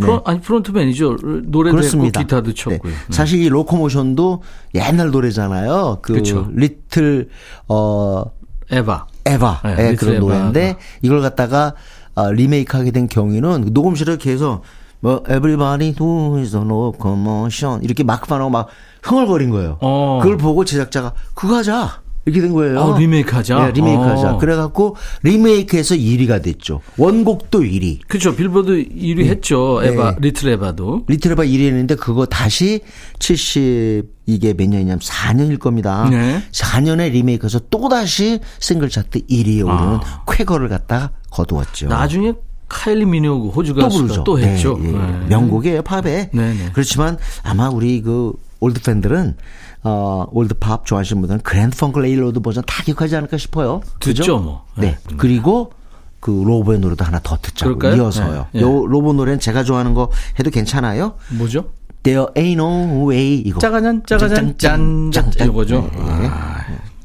네. 0.00 0.06
front- 0.06 0.22
아니 0.24 0.40
frontman이죠. 0.40 1.16
노래도 1.46 1.76
그렇습니다. 1.76 2.20
했고 2.20 2.28
기타도 2.36 2.54
쳤고요. 2.54 2.78
네. 2.82 2.88
네. 2.90 2.94
사실 3.10 3.40
이 3.42 3.48
Locomotion도 3.48 4.42
옛날 4.76 5.10
노래잖아요. 5.10 5.98
그 6.02 6.14
그쵸. 6.14 6.46
리틀 6.52 7.28
어 7.66 8.24
에바. 8.70 9.06
에바 9.26 9.60
네, 9.64 9.70
의 9.82 9.90
리틀 9.92 10.08
그런. 10.08 10.20
노래인데 10.20 10.76
이걸 11.02 11.20
갖다가 11.20 11.74
어, 12.14 12.30
리메이크하게 12.30 12.90
된 12.92 13.08
경우에는 13.08 13.70
녹음실에 13.72 14.16
계속 14.18 14.62
뭐 15.00 15.22
everybody 15.28 15.94
do 15.98 16.36
the 16.38 16.56
locomotion 16.56 17.82
이렇게 17.82 18.02
파너가 18.04 18.50
막 18.50 18.68
흥얼거린 19.02 19.50
거예요. 19.50 19.78
어. 19.80 20.18
그걸 20.22 20.36
보고 20.36 20.64
제작자가 20.64 21.12
그거 21.34 21.56
하자 21.56 22.00
이렇게 22.28 22.40
된 22.40 22.52
거예요. 22.52 22.78
어, 22.78 22.98
리메이크하자? 22.98 23.58
네, 23.66 23.72
리메이크하자. 23.72 24.34
어. 24.34 24.38
그래갖고 24.38 24.96
리메이크해서 25.22 25.94
1위가 25.94 26.42
됐죠. 26.42 26.80
원곡도 26.96 27.60
1위. 27.60 28.00
그렇죠. 28.06 28.34
빌보드 28.36 28.84
1위 28.88 29.26
했죠. 29.26 29.80
에바, 29.82 30.10
네. 30.12 30.16
리틀 30.20 30.50
에바도. 30.50 31.04
리틀에바 31.08 31.44
1위 31.44 31.66
했는데 31.66 31.94
그거 31.94 32.26
다시 32.26 32.80
70 33.18 34.18
이게 34.26 34.52
몇 34.52 34.68
년이냐면 34.68 34.98
4년일 34.98 35.58
겁니다. 35.58 36.06
네. 36.10 36.42
4년에 36.52 37.10
리메이크해서 37.12 37.60
또 37.70 37.88
다시 37.88 38.40
싱글 38.58 38.90
차트 38.90 39.20
1위에 39.26 39.64
오르는 39.64 39.98
쾌거를 40.30 40.68
갖다 40.68 41.12
거두었죠. 41.30 41.86
아. 41.86 42.00
나중에 42.00 42.34
카일리 42.68 43.06
미노그 43.06 43.48
호주 43.48 43.72
또 43.74 43.80
가수가. 43.80 44.24
또 44.24 44.38
했죠. 44.38 44.78
네, 44.78 44.88
예. 44.88 44.92
네. 44.92 45.26
명곡이에요, 45.28 45.82
팝에. 45.82 46.02
네, 46.02 46.30
네. 46.32 46.70
그렇지만 46.74 47.16
아마 47.42 47.70
우리 47.70 48.02
그 48.02 48.32
old 48.60 48.82
팬들은 48.82 49.36
어, 49.84 50.26
old 50.32 50.54
팝 50.58 50.84
좋아하시는 50.84 51.20
분들은 51.22 51.40
그랜드 51.42 51.76
펑크 51.76 51.98
레일로드 52.00 52.40
버전 52.40 52.62
다 52.66 52.82
기억하지 52.82 53.16
않을까 53.16 53.36
싶어요. 53.38 53.80
그죠? 54.00 54.22
듣죠, 54.22 54.38
뭐. 54.38 54.64
네. 54.76 54.98
네. 55.08 55.16
그리고 55.16 55.72
그 56.20 56.30
로보의 56.30 56.80
노래도 56.80 57.04
하나 57.04 57.20
더 57.20 57.36
듣자고 57.40 57.78
그럴까요? 57.78 58.02
이어서요. 58.02 58.46
네, 58.52 58.60
네. 58.60 58.60
요 58.60 58.86
로보 58.86 59.12
노래는 59.12 59.38
제가 59.40 59.62
좋아하는 59.64 59.94
거 59.94 60.10
해도 60.38 60.50
괜찮아요? 60.50 61.14
뭐죠? 61.30 61.66
There 62.02 62.26
ain't 62.34 62.54
no 62.54 63.08
way 63.08 63.34
이거. 63.44 63.58
짜가잔 63.60 64.02
짜가잔 64.06 64.56
짠, 64.58 65.10
짠, 65.12 65.30
짠. 65.30 65.48
이거죠. 65.48 65.88
네. 65.92 66.30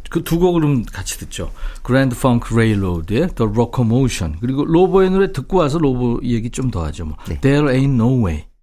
그두 0.09 0.37
곡을 0.39 0.61
좀 0.61 0.83
같이 0.83 1.17
듣죠. 1.17 1.49
그랜드 1.81 2.15
펑크 2.15 2.53
레일로드의 2.55 3.29
The 3.35 3.51
Locomotion 3.51 4.37
그리고 4.39 4.63
로보의 4.65 5.09
노래 5.09 5.31
듣고 5.31 5.57
와서 5.57 5.77
로보 5.79 6.19
얘기 6.23 6.49
좀 6.51 6.69
더 6.71 6.83
하죠. 6.85 7.05
뭐. 7.05 7.17
네. 7.27 7.39
There 7.41 7.67
ain't 7.67 7.95
no 7.95 8.23
way. 8.23 8.45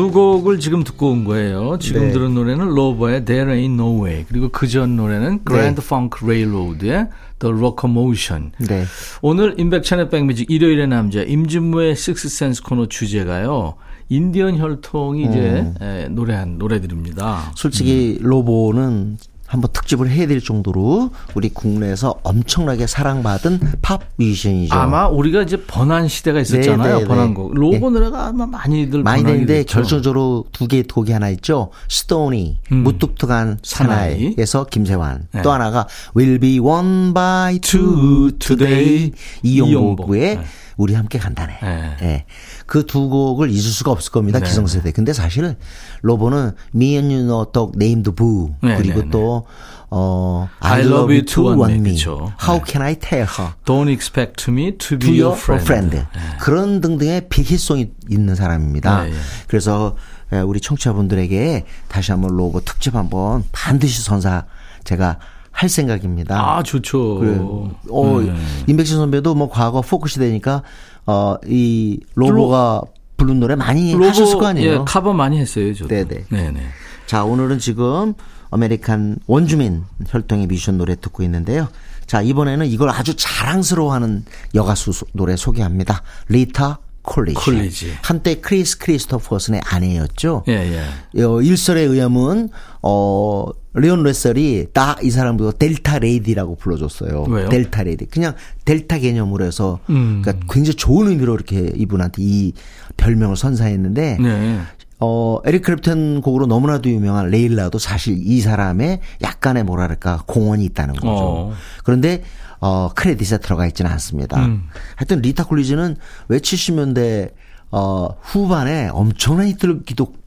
두 0.00 0.10
곡을 0.10 0.60
지금 0.60 0.82
듣고 0.82 1.10
온 1.10 1.24
거예요. 1.24 1.76
지금 1.78 2.06
네. 2.06 2.12
들은 2.12 2.32
노래는 2.32 2.68
로버의 2.68 3.26
There 3.26 3.52
Ain't 3.52 3.74
No 3.74 4.02
Way 4.02 4.24
그리고 4.26 4.48
그 4.48 4.66
전 4.66 4.96
노래는 4.96 5.40
Grand 5.46 5.78
Funk 5.84 6.20
Railroad의 6.22 7.08
The 7.38 7.54
Locomotion. 7.54 8.52
네. 8.66 8.84
오늘 9.20 9.60
임백천의 9.60 10.08
백뮤직 10.08 10.50
일요일의 10.50 10.88
남자 10.88 11.20
임진무의 11.20 11.96
식스센스 11.96 12.62
코너 12.62 12.86
주제가요. 12.86 13.74
인디언 14.08 14.56
혈통이 14.56 15.24
이제 15.24 15.70
에, 15.82 16.08
노래한 16.08 16.56
노래들입니다. 16.56 17.52
솔직히 17.54 18.16
로보는 18.22 19.18
한번 19.50 19.72
특집을 19.72 20.08
해야 20.08 20.28
될 20.28 20.40
정도로 20.40 21.10
우리 21.34 21.48
국내에서 21.48 22.20
엄청나게 22.22 22.86
사랑받은 22.86 23.58
팝 23.82 24.00
뮤지션이죠. 24.14 24.72
아마 24.72 25.08
우리가 25.08 25.42
이제 25.42 25.60
번안 25.66 26.06
시대가 26.06 26.38
있었잖아요. 26.38 26.94
네, 26.94 27.02
네, 27.02 27.08
번안곡. 27.08 27.54
네. 27.54 27.60
로고 27.60 27.90
네. 27.90 27.98
노래가 27.98 28.28
아마 28.28 28.46
많이들 28.46 29.02
많이 29.02 29.24
되는데. 29.24 29.64
결정적으로 29.64 30.44
두개 30.52 30.84
곡이 30.84 31.10
하나 31.10 31.30
있죠. 31.30 31.70
스토니, 31.88 32.60
음. 32.70 32.84
무뚝뚝한 32.84 33.58
사나이. 33.64 34.34
사나이에서 34.34 34.66
김세환. 34.66 35.26
네. 35.32 35.42
또 35.42 35.50
하나가 35.50 35.88
Will 36.16 36.38
be 36.38 36.60
one 36.60 37.12
by 37.12 37.58
two 37.58 38.30
today 38.38 39.10
이용복. 39.42 40.12
네. 40.12 40.40
우리 40.80 40.94
함께 40.94 41.18
간다네. 41.18 41.58
네. 41.62 41.96
예. 42.02 42.24
그 42.66 42.84
두 42.86 43.08
곡을 43.08 43.50
잊을 43.50 43.60
수가 43.62 43.90
없을 43.90 44.10
겁니다. 44.12 44.38
네. 44.38 44.46
기성세대. 44.46 44.92
근데 44.92 45.12
사실 45.12 45.56
로보는 46.02 46.52
Me 46.74 46.94
and 46.96 47.14
You 47.14 47.24
Know 47.26 47.52
Dog 47.52 47.72
Named 47.76 48.12
Boo 48.12 48.54
네, 48.62 48.76
그리고 48.76 49.00
네, 49.00 49.04
네. 49.04 49.10
또어 49.10 50.48
I 50.60 50.80
love 50.82 51.12
you 51.12 51.24
to 51.24 51.44
want 51.54 51.74
me. 51.74 51.90
그쵸. 51.94 52.32
How 52.42 52.58
네. 52.64 52.72
can 52.72 52.82
I 52.82 52.94
tell 52.98 53.26
her? 53.38 53.52
Don't 53.64 53.90
expect 53.90 54.50
me 54.50 54.72
to 54.78 54.96
To 54.96 54.98
be 54.98 55.20
your 55.20 55.36
your 55.36 55.36
friend. 55.36 55.64
friend. 55.64 56.06
그런 56.40 56.80
등등의 56.80 57.28
big 57.28 57.45
hit 57.45 57.62
song이 57.62 57.90
있는 58.08 58.34
사람입니다. 58.34 59.04
네, 59.04 59.10
예. 59.10 59.14
그래서 59.46 59.96
에, 60.32 60.40
우리 60.40 60.60
청취자분들에게 60.60 61.66
다시 61.88 62.12
한번 62.12 62.36
로보 62.36 62.60
특집 62.60 62.94
한번 62.94 63.44
반드시 63.52 64.02
선사 64.02 64.44
제가 64.84 65.18
할 65.50 65.68
생각입니다. 65.68 66.40
아, 66.58 66.62
좋죠. 66.62 67.16
그래요. 67.18 67.70
어, 67.90 68.20
네. 68.20 68.34
임백천 68.66 68.96
선배도 68.96 69.34
뭐 69.34 69.50
과거 69.50 69.80
포크 69.80 70.08
시대니까 70.08 70.62
어, 71.06 71.36
이 71.46 71.98
로보가 72.14 72.82
부른 73.16 73.40
노래 73.40 73.54
많이 73.56 73.92
하셨을 73.94 74.38
거 74.38 74.46
아니에요. 74.46 74.72
예, 74.72 74.80
커버 74.86 75.12
많이 75.12 75.38
했어요, 75.38 75.74
저도. 75.74 75.88
네네. 75.88 76.24
네네. 76.30 76.60
자, 77.06 77.24
오늘은 77.24 77.58
지금 77.58 78.14
아메리칸 78.50 79.18
원주민 79.26 79.84
혈통의 80.08 80.46
뮤지션 80.46 80.78
노래 80.78 80.96
듣고 80.96 81.22
있는데요. 81.24 81.68
자, 82.06 82.22
이번에는 82.22 82.66
이걸 82.66 82.88
아주 82.90 83.14
자랑스러워하는 83.16 84.24
여가수 84.54 84.92
소- 84.92 85.06
노래 85.12 85.36
소개합니다. 85.36 86.02
리타 86.28 86.78
콜리지. 87.02 87.34
콜리지. 87.40 87.92
한때 88.02 88.36
크리스 88.40 88.78
크리스토퍼슨의 88.78 89.60
아내였죠. 89.64 90.44
예, 90.48 90.82
예. 91.16 91.22
어, 91.22 91.40
일설에 91.42 91.82
의하면 91.82 92.50
어 92.82 93.46
레온 93.72 94.02
러셀이 94.02 94.66
딱이 94.72 95.10
사람도 95.10 95.52
Delta 95.52 96.00
Lady라고 96.00 96.56
불러줬어요. 96.56 97.24
왜요? 97.28 97.48
Delta 97.48 97.84
Lady. 97.84 98.06
그냥 98.06 98.34
델타 98.64 98.98
개념으로 98.98 99.44
해서 99.44 99.78
음. 99.90 100.22
그러니까 100.22 100.46
굉장히 100.52 100.74
좋은 100.76 101.08
의미로 101.08 101.34
이렇게 101.34 101.72
이분한테 101.76 102.16
이 102.20 102.52
별명을 102.96 103.36
선사했는데 103.36 104.18
네. 104.20 104.60
어, 104.98 105.38
에릭 105.44 105.64
클랩튼 105.64 106.20
곡으로 106.22 106.46
너무나도 106.46 106.90
유명한 106.90 107.30
레일라도 107.30 107.78
사실 107.78 108.16
이 108.18 108.40
사람의 108.40 109.00
약간의 109.22 109.64
뭐랄까 109.64 110.22
공헌이 110.26 110.64
있다는 110.66 110.94
거죠. 110.94 111.08
어. 111.08 111.52
그런데 111.84 112.22
어, 112.60 112.90
크레딧에 112.94 113.38
들어가 113.38 113.66
있지는 113.66 113.90
않습니다. 113.92 114.44
음. 114.44 114.64
하여튼 114.96 115.20
리타 115.22 115.44
콜리지는 115.44 115.96
왜 116.28 116.38
70년대 116.38 117.32
어, 117.70 118.08
후반에 118.20 118.88
엄청난 118.88 119.46
히트를 119.46 119.84
기록 119.84 120.19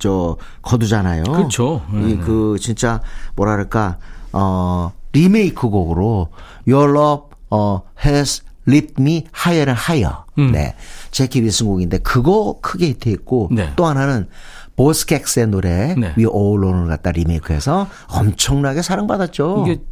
저 0.00 0.36
거두잖아요. 0.62 1.22
그렇죠. 1.24 1.82
네, 1.92 2.10
이그 2.10 2.56
진짜 2.60 3.00
뭐랄까 3.36 3.98
어 4.32 4.92
리메이크 5.12 5.68
곡으로 5.68 6.30
Your 6.66 6.90
Love 6.90 7.26
어 7.50 7.82
has 8.04 8.42
lift 8.66 8.94
me 9.00 9.26
higher 9.36 9.68
and 9.68 9.80
higher. 9.80 10.24
음. 10.38 10.52
네. 10.52 10.74
제키 11.10 11.42
윌슨 11.42 11.66
곡인데 11.66 11.98
그거 11.98 12.58
크게 12.60 12.88
히트했고 12.88 13.50
네. 13.52 13.72
또 13.76 13.86
하나는 13.86 14.28
보스캑스의 14.76 15.46
노래 15.46 15.94
네. 15.94 16.14
We 16.16 16.24
All 16.24 16.62
Alone 16.62 16.84
을 16.84 16.88
갖다 16.88 17.12
리메이크해서 17.12 17.86
엄청나게 18.08 18.82
사랑받았죠. 18.82 19.64
이게 19.66 19.82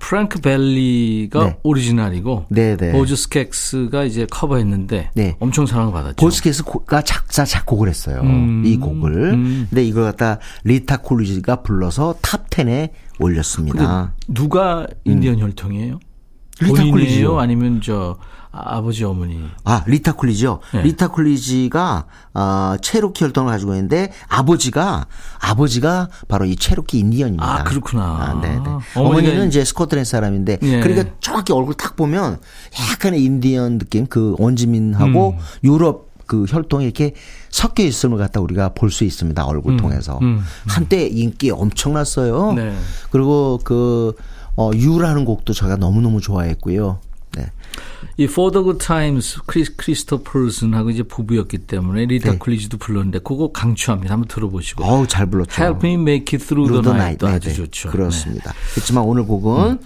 프랭키 0.00 0.40
밸리가 0.40 1.44
네. 1.44 1.56
오리지널이고 1.62 2.46
네네. 2.48 2.92
보즈 2.92 3.14
스캑스가 3.14 4.06
이제 4.06 4.26
커버했는데 4.28 5.10
네. 5.14 5.36
엄청 5.38 5.66
사랑을 5.66 5.92
받았죠. 5.92 6.16
보즈 6.16 6.41
스캑스가 6.41 7.02
작사 7.02 7.44
작곡을 7.44 7.88
했어요. 7.88 8.20
음, 8.22 8.64
이 8.66 8.76
곡을. 8.76 9.12
음. 9.34 9.66
근데 9.70 9.84
이걸 9.84 10.04
갖다 10.04 10.38
리타 10.64 10.98
콜리지가 11.02 11.62
불러서 11.62 12.16
top 12.22 12.50
10에 12.50 12.90
올렸습니다. 13.20 14.14
누가 14.26 14.86
인디언 15.04 15.38
혈통이에요? 15.38 15.94
음. 15.94 15.98
리타 16.60 16.68
본인이에요? 16.72 16.92
콜리지요. 16.92 17.38
아니면 17.38 17.80
저 17.82 18.18
아- 18.52 18.76
아버지 18.78 19.04
어머니? 19.04 19.40
아, 19.64 19.84
리타 19.86 20.12
콜리지요. 20.12 20.58
네. 20.74 20.82
리타 20.82 21.08
콜리지가 21.08 22.06
어, 22.34 22.74
체로키 22.82 23.24
혈통을 23.24 23.52
가지고 23.52 23.74
있는데 23.74 24.12
아버지가 24.28 25.06
아버지가 25.40 26.08
바로 26.28 26.44
이 26.44 26.56
체로키 26.56 26.98
인디언입니다. 26.98 27.60
아, 27.60 27.64
그렇구나. 27.64 28.02
아, 28.02 28.40
네, 28.42 28.56
네. 28.58 28.64
어머니는 29.00 29.48
이제 29.48 29.64
스코틀랜드 29.64 30.08
사람인데 30.10 30.58
예. 30.62 30.80
그러니까 30.80 31.14
정확히 31.20 31.52
얼굴 31.52 31.74
딱 31.74 31.94
보면 31.96 32.38
약간의 32.92 33.22
인디언 33.22 33.78
느낌 33.78 34.06
그 34.06 34.34
원주민하고 34.38 35.30
음. 35.30 35.38
유럽 35.64 36.10
그 36.26 36.44
혈통이 36.48 36.84
이렇게 36.84 37.14
섞여 37.50 37.82
있음을 37.82 38.16
갖다 38.18 38.40
우리가 38.40 38.68
볼 38.70 38.90
수 38.90 39.02
있습니다. 39.04 39.44
얼굴 39.44 39.76
통해서. 39.76 40.18
음, 40.22 40.44
한때 40.68 41.04
인기 41.06 41.50
엄청났어요. 41.50 42.52
네. 42.52 42.72
그리고 43.10 43.58
그 43.64 44.12
어, 44.56 44.70
You라는 44.74 45.24
곡도 45.24 45.52
제가 45.54 45.76
너무너무 45.76 46.20
좋아했고요. 46.20 47.00
네. 48.02 48.08
이 48.16 48.24
For 48.24 48.52
the 48.52 48.62
Good 48.62 48.84
Times 48.84 49.40
크리스 49.46 49.76
크리스토퍼슨하고 49.76 50.90
이제 50.90 51.02
부부였기 51.02 51.58
때문에 51.58 52.06
리타 52.06 52.32
네. 52.32 52.38
콜리지도 52.38 52.78
불렀는데 52.78 53.20
그거 53.20 53.52
강추합니다. 53.52 54.14
한번 54.14 54.28
들어보시고. 54.28 54.84
어우, 54.84 55.06
잘 55.06 55.26
불렀죠. 55.26 55.62
Help 55.62 55.86
Me 55.86 55.94
Make 55.94 56.38
It 56.38 56.46
Through 56.46 56.70
the, 56.72 56.82
Through 56.82 56.96
Night도 56.96 57.28
네, 57.28 57.34
아주 57.34 57.48
네. 57.48 57.54
좋죠. 57.54 57.90
네. 57.90 57.92
그렇습니다. 57.92 58.54
그렇지만 58.74 59.04
오늘 59.04 59.24
곡은 59.24 59.78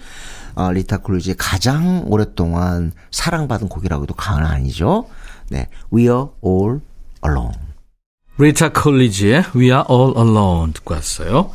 어, 0.55 0.71
리타 0.71 0.97
콜리지의 0.99 1.35
가장 1.37 2.03
오랫동안 2.07 2.91
사랑받은 3.11 3.67
곡이라고도 3.67 4.13
과언 4.15 4.45
아니죠. 4.45 5.07
네. 5.49 5.69
We 5.93 6.03
are 6.03 6.27
all 6.43 6.79
alone. 7.25 7.53
네. 8.37 8.45
리타 8.47 8.73
콜리지의 8.73 9.45
We 9.55 9.65
Are 9.65 9.83
All 9.89 10.13
Alone 10.17 10.73
듣고 10.73 10.93
왔어요. 10.93 11.51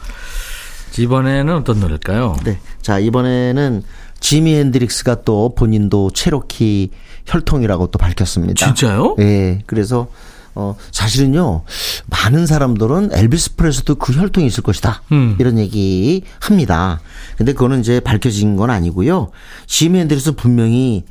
이번에는 0.99 1.55
어떤 1.55 1.81
노래일까요? 1.81 2.37
네. 2.45 2.59
자, 2.83 2.99
이번에는 2.99 3.83
지미 4.21 4.55
핸드릭스가 4.55 5.23
또 5.23 5.55
본인도 5.55 6.11
체로키 6.13 6.91
혈통이라고 7.27 7.89
또 7.89 7.99
밝혔습니다. 7.99 8.67
진짜요? 8.67 9.17
예. 9.19 9.61
그래서 9.67 10.09
어 10.55 10.77
사실은요. 10.91 11.63
많은 12.07 12.47
사람들은 12.47 13.11
엘비스 13.13 13.57
프레슬리도 13.57 13.95
그 13.97 14.13
혈통이 14.13 14.47
있을 14.47 14.63
것이다. 14.63 15.03
음. 15.13 15.37
이런 15.39 15.59
얘기 15.59 16.23
합니다. 16.41 17.01
근데 17.37 17.53
그거는 17.53 17.81
이제 17.81 18.01
밝혀진 18.01 18.57
건 18.57 18.69
아니고요. 18.71 19.31
지미 19.67 20.01
핸드릭스 20.01 20.33
분명히 20.33 21.05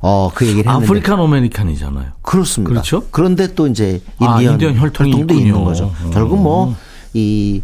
어 0.00 0.30
그 0.34 0.44
얘기를 0.46 0.68
했는데 0.70 0.86
African 0.86 1.18
American이잖아요. 1.18 2.06
그렇습니다. 2.20 2.70
그렇죠? 2.70 3.04
그런데 3.10 3.54
또 3.54 3.66
이제 3.68 4.02
아, 4.18 4.34
인디언, 4.34 4.52
인디언 4.54 4.78
혈통이 4.78 5.12
혈통도 5.12 5.34
있군요. 5.34 5.48
있는 5.48 5.64
거죠. 5.64 5.92
음. 6.04 6.10
결국 6.12 6.40
뭐 6.42 6.74
이 7.16 7.62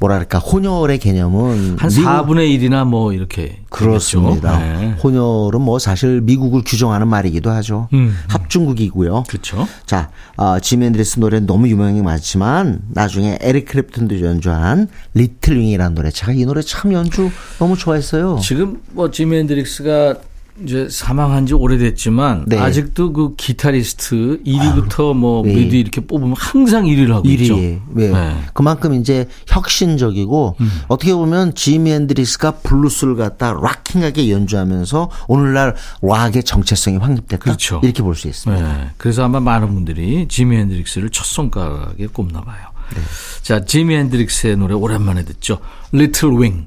뭐랄까 0.00 0.38
혼혈의 0.38 0.98
개념은 0.98 1.76
한 1.78 1.90
미국- 1.90 2.04
4분의 2.08 2.58
1이나 2.58 2.86
뭐 2.86 3.12
이렇게 3.12 3.58
그렇습니다. 3.68 4.58
네. 4.58 4.94
혼혈은 5.02 5.60
뭐 5.60 5.78
사실 5.78 6.22
미국을 6.22 6.62
규정하는 6.64 7.06
말이기도 7.06 7.50
하죠. 7.50 7.88
음. 7.92 8.16
합중국이고요. 8.28 9.24
그렇죠. 9.28 9.68
자, 9.84 10.10
어, 10.38 10.58
지미 10.58 10.86
핸드릭스 10.86 11.20
노래는 11.20 11.46
너무 11.46 11.68
유명한 11.68 12.02
게 12.02 12.16
많지만 12.16 12.80
나중에 12.88 13.38
에릭 13.42 13.68
클랩튼도 13.68 14.22
연주한 14.22 14.88
Little 15.12 15.58
Wing이라는 15.58 15.94
노래. 15.94 16.10
제가 16.10 16.32
이 16.32 16.46
노래 16.46 16.62
참 16.62 16.94
연주 16.94 17.30
너무 17.58 17.76
좋아했어요. 17.76 18.38
지금 18.42 18.80
뭐 18.92 19.10
지미 19.10 19.36
핸드릭스가 19.36 20.14
이제 20.64 20.88
사망한 20.90 21.46
지 21.46 21.54
오래됐지만 21.54 22.44
네. 22.46 22.58
아직도 22.58 23.12
그 23.12 23.34
기타리스트 23.36 24.40
1위부터 24.44 25.14
뭐 25.14 25.42
네. 25.44 25.54
몇위 25.54 25.80
이렇게 25.80 26.00
뽑으면 26.00 26.34
항상 26.38 26.84
1위를 26.84 27.10
하고 27.10 27.28
있죠. 27.28 27.56
1위. 27.56 27.80
왜? 27.94 28.10
네. 28.10 28.36
그만큼 28.52 28.94
이제 28.94 29.28
혁신적이고 29.46 30.56
음. 30.60 30.70
어떻게 30.88 31.14
보면 31.14 31.54
지미 31.54 31.92
핸드릭스가 31.92 32.52
블루스를 32.56 33.16
갖다 33.16 33.52
rocking하게 33.52 34.30
연주하면서 34.30 35.10
오늘날 35.28 35.74
락의 36.02 36.44
정체성이 36.44 36.98
확립됐다. 36.98 37.38
그렇죠. 37.42 37.80
이렇게 37.82 38.02
볼 38.02 38.14
수 38.14 38.28
있습니다. 38.28 38.76
네. 38.78 38.90
그래서 38.98 39.24
아마 39.24 39.40
많은 39.40 39.72
분들이 39.72 40.26
지미 40.28 40.56
핸드릭스를 40.56 41.10
첫 41.10 41.24
손가락에 41.24 42.06
꼽나 42.08 42.40
봐요. 42.42 42.66
네. 42.94 43.00
자, 43.42 43.64
지미 43.64 43.94
핸드릭스의 43.94 44.56
노래 44.56 44.74
오랜만에 44.74 45.24
듣죠. 45.24 45.58
Little 45.94 46.36
Wing. 46.36 46.66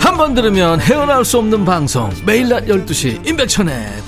한 0.00 0.16
번 0.16 0.34
들으면 0.34 0.80
헤어나올 0.80 1.24
수 1.24 1.38
없는 1.38 1.64
방송 1.64 2.10
매일 2.26 2.48
낮 2.48 2.64
12시 2.66 3.26
임백천의 3.26 4.02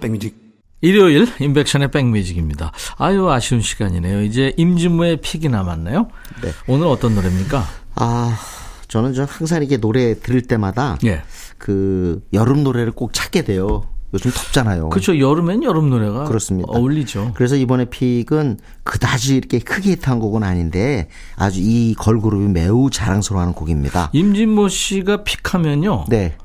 백뮤직 0.00 0.34
일요일 0.80 1.26
인백션의 1.40 1.90
백뮤직입니다. 1.90 2.72
아유 2.98 3.28
아쉬운 3.30 3.60
시간이네요. 3.60 4.22
이제 4.22 4.52
임진모의 4.56 5.20
픽이 5.20 5.48
남았네요. 5.48 6.08
네. 6.42 6.50
오늘 6.66 6.86
어떤 6.86 7.14
노래입니까? 7.14 7.64
아, 7.94 8.38
저는 8.88 9.14
좀 9.14 9.26
항상 9.28 9.62
이렇게 9.62 9.78
노래 9.78 10.14
들을 10.18 10.42
때마다 10.42 10.98
예. 11.04 11.22
그 11.58 12.20
여름 12.32 12.62
노래를 12.62 12.92
꼭 12.92 13.12
찾게 13.12 13.42
돼요. 13.42 13.88
요즘 14.16 14.30
덥잖아요. 14.30 14.88
그렇죠. 14.88 15.18
여름엔 15.18 15.62
여름 15.62 15.90
노래가 15.90 16.24
그렇습니다. 16.24 16.68
어울리죠. 16.70 17.32
그래서 17.34 17.54
이번에 17.56 17.84
픽은 17.86 18.58
그다지 18.82 19.36
이렇게 19.36 19.58
크게 19.58 19.92
히트한 19.92 20.18
곡은 20.18 20.42
아닌데 20.42 21.08
아주 21.36 21.60
이 21.62 21.94
걸그룹이 21.98 22.48
매우 22.48 22.90
자랑스러워하는 22.90 23.54
곡입니다. 23.54 24.10
임진모 24.12 24.68
씨가 24.68 25.24
픽하면요. 25.24 26.06
네. 26.08 26.36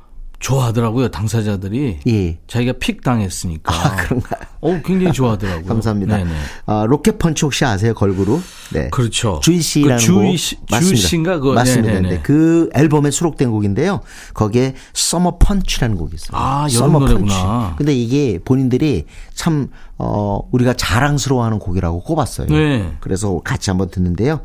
좋아하더라고요. 0.41 1.09
당사자들이. 1.09 1.99
예. 2.07 2.39
자기가 2.47 2.73
pick 2.79 3.03
당했으니까. 3.03 3.73
아, 3.73 3.95
그런가요? 3.95 4.41
어, 4.59 4.81
굉장히 4.83 5.13
좋아하더라고요. 5.13 5.65
감사합니다. 5.65 6.17
네네. 6.17 6.31
아, 6.65 6.85
로켓펀치 6.87 7.45
혹시 7.45 7.63
아세요? 7.63 7.93
걸그룹? 7.93 8.41
네. 8.73 8.89
그렇죠. 8.89 9.39
주희 9.43 9.61
씨라는 9.61 9.97
그 9.97 10.01
주희 10.03 10.27
곡. 10.31 10.37
씨- 10.37 10.57
맞습니다. 10.69 10.79
주희 10.79 10.95
씨인가? 10.97 11.39
그거. 11.39 11.53
맞습니다. 11.53 11.93
네네네. 11.93 12.09
네. 12.17 12.21
그 12.23 12.69
앨범에 12.73 13.11
수록된 13.11 13.51
곡인데요. 13.51 14.01
거기에 14.33 14.73
Summer 14.93 15.37
Punch라는 15.37 15.95
곡이 15.97 16.15
있어요. 16.15 16.31
아, 16.33 16.63
여름 16.63 16.69
summer 16.71 16.99
노래구나. 16.99 17.59
펀치. 17.67 17.75
근데 17.77 17.93
이게 17.95 18.39
본인들이 18.43 19.05
참 19.35 19.69
어, 19.97 20.39
우리가 20.51 20.73
자랑스러워하는 20.73 21.59
곡이라고 21.59 22.01
꼽았어요. 22.01 22.47
네. 22.47 22.91
그래서 22.99 23.39
같이 23.43 23.69
한번 23.69 23.89
듣는데요. 23.89 24.41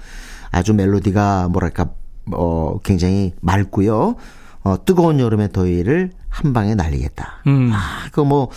아주 0.51 0.75
멜로디가 0.75 1.49
뭐랄까 1.49 1.89
어, 2.33 2.79
굉장히 2.85 3.33
맑고요. 3.41 4.17
어, 4.67 4.85
뜨거운 4.85 5.21
여름의 5.21 5.53
더위를 5.53 6.11
한 6.29 6.53
방에 6.53 6.75
날리겠다. 6.75 7.43
음. 7.47 7.71
아, 7.73 8.09
그 8.11 8.21
뭐 8.23 8.49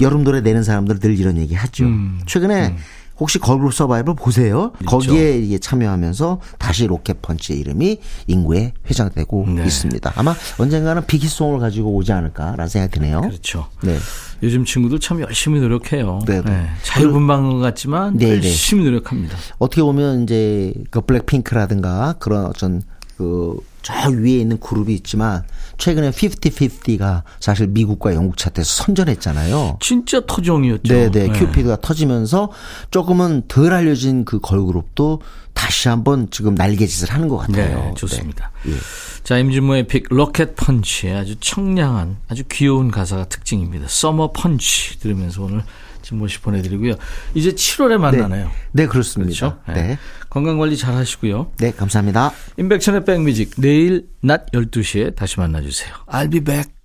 여름 0.00 0.24
노래 0.24 0.40
내는 0.40 0.64
사람들 0.64 0.98
늘 0.98 1.16
이런 1.18 1.36
얘기 1.36 1.54
하죠. 1.54 1.84
음. 1.84 2.18
최근에 2.26 2.74
혹시 3.20 3.38
걸그룹 3.38 3.72
서바이벌 3.72 4.16
보세요. 4.16 4.72
거기에 4.86 5.38
이게 5.38 5.58
참여하면서 5.58 6.40
다시 6.58 6.86
로켓펀치의 6.88 7.60
이름이 7.60 7.98
인구에 8.26 8.72
회장되고 8.90 9.46
네. 9.54 9.64
있습니다. 9.66 10.12
아마 10.16 10.34
언젠가는 10.58 11.06
비키송을 11.06 11.60
가지고 11.60 11.94
오지 11.94 12.10
않을까라는 12.10 12.66
생각이 12.68 12.94
드네요. 12.98 13.20
그렇죠. 13.20 13.68
네. 13.82 13.96
요즘 14.42 14.64
친구들 14.64 14.98
참 14.98 15.20
열심히 15.20 15.60
노력해요. 15.60 16.20
네, 16.26 16.42
네. 16.42 16.66
자유분방한 16.82 17.52
것 17.52 17.58
같지만 17.58 18.16
네, 18.16 18.40
네. 18.40 18.48
열심히 18.48 18.82
노력합니다. 18.84 19.36
어떻게 19.58 19.82
보면 19.82 20.24
이제 20.24 20.74
그 20.90 21.02
블랙핑크라든가 21.02 22.14
그런 22.18 22.46
어떤 22.46 22.82
그 23.16 23.56
저 23.82 23.92
위에 24.08 24.38
있는 24.38 24.58
그룹이 24.60 24.94
있지만 24.94 25.44
최근에 25.78 26.10
50-50가 26.10 27.22
사실 27.40 27.66
미국과 27.66 28.14
영국 28.14 28.36
차트에서 28.36 28.84
선전했잖아요. 28.84 29.78
진짜 29.80 30.20
특종이었죠. 30.26 30.92
네, 30.92 31.10
네. 31.10 31.28
큐피드가 31.28 31.80
터지면서 31.80 32.50
조금은 32.90 33.42
덜 33.48 33.72
알려진 33.72 34.24
그 34.24 34.38
걸그룹도 34.40 35.20
다시 35.52 35.88
한번 35.88 36.28
지금 36.30 36.54
날개짓을 36.54 37.10
하는 37.10 37.28
것 37.28 37.36
같아요. 37.38 37.78
네, 37.78 37.94
좋습니다. 37.94 38.50
네. 38.64 38.72
예. 38.72 38.76
자, 39.22 39.38
임진모의 39.38 39.86
pick 39.86 40.06
로켓 40.08 40.56
펀치의 40.56 41.14
아주 41.14 41.36
청량한 41.38 42.16
아주 42.28 42.42
귀여운 42.50 42.90
가사가 42.90 43.26
특징입니다. 43.26 43.86
Summer 43.88 44.32
Punch 44.32 44.98
들으면서 44.98 45.42
오늘 45.42 45.58
진 45.58 45.66
모씨 46.14 46.40
보내드리고요. 46.40 46.94
이제 47.34 47.52
7월에 47.52 47.98
만나네요. 47.98 48.50
네, 48.72 48.86
그렇습니다. 48.86 49.28
그렇죠? 49.28 49.58
네. 49.72 49.98
건강 50.30 50.58
관리 50.58 50.76
잘 50.76 50.94
하시고요. 50.94 51.52
네, 51.58 51.72
감사합니다. 51.72 52.32
임백천의 52.58 53.04
백뮤직 53.04 53.54
내일 53.58 54.06
낮 54.22 54.50
12시에 54.52 55.14
다시 55.14 55.38
만나주세요. 55.38 55.92
I'll 56.06 56.30
be 56.30 56.40
back. 56.40 56.81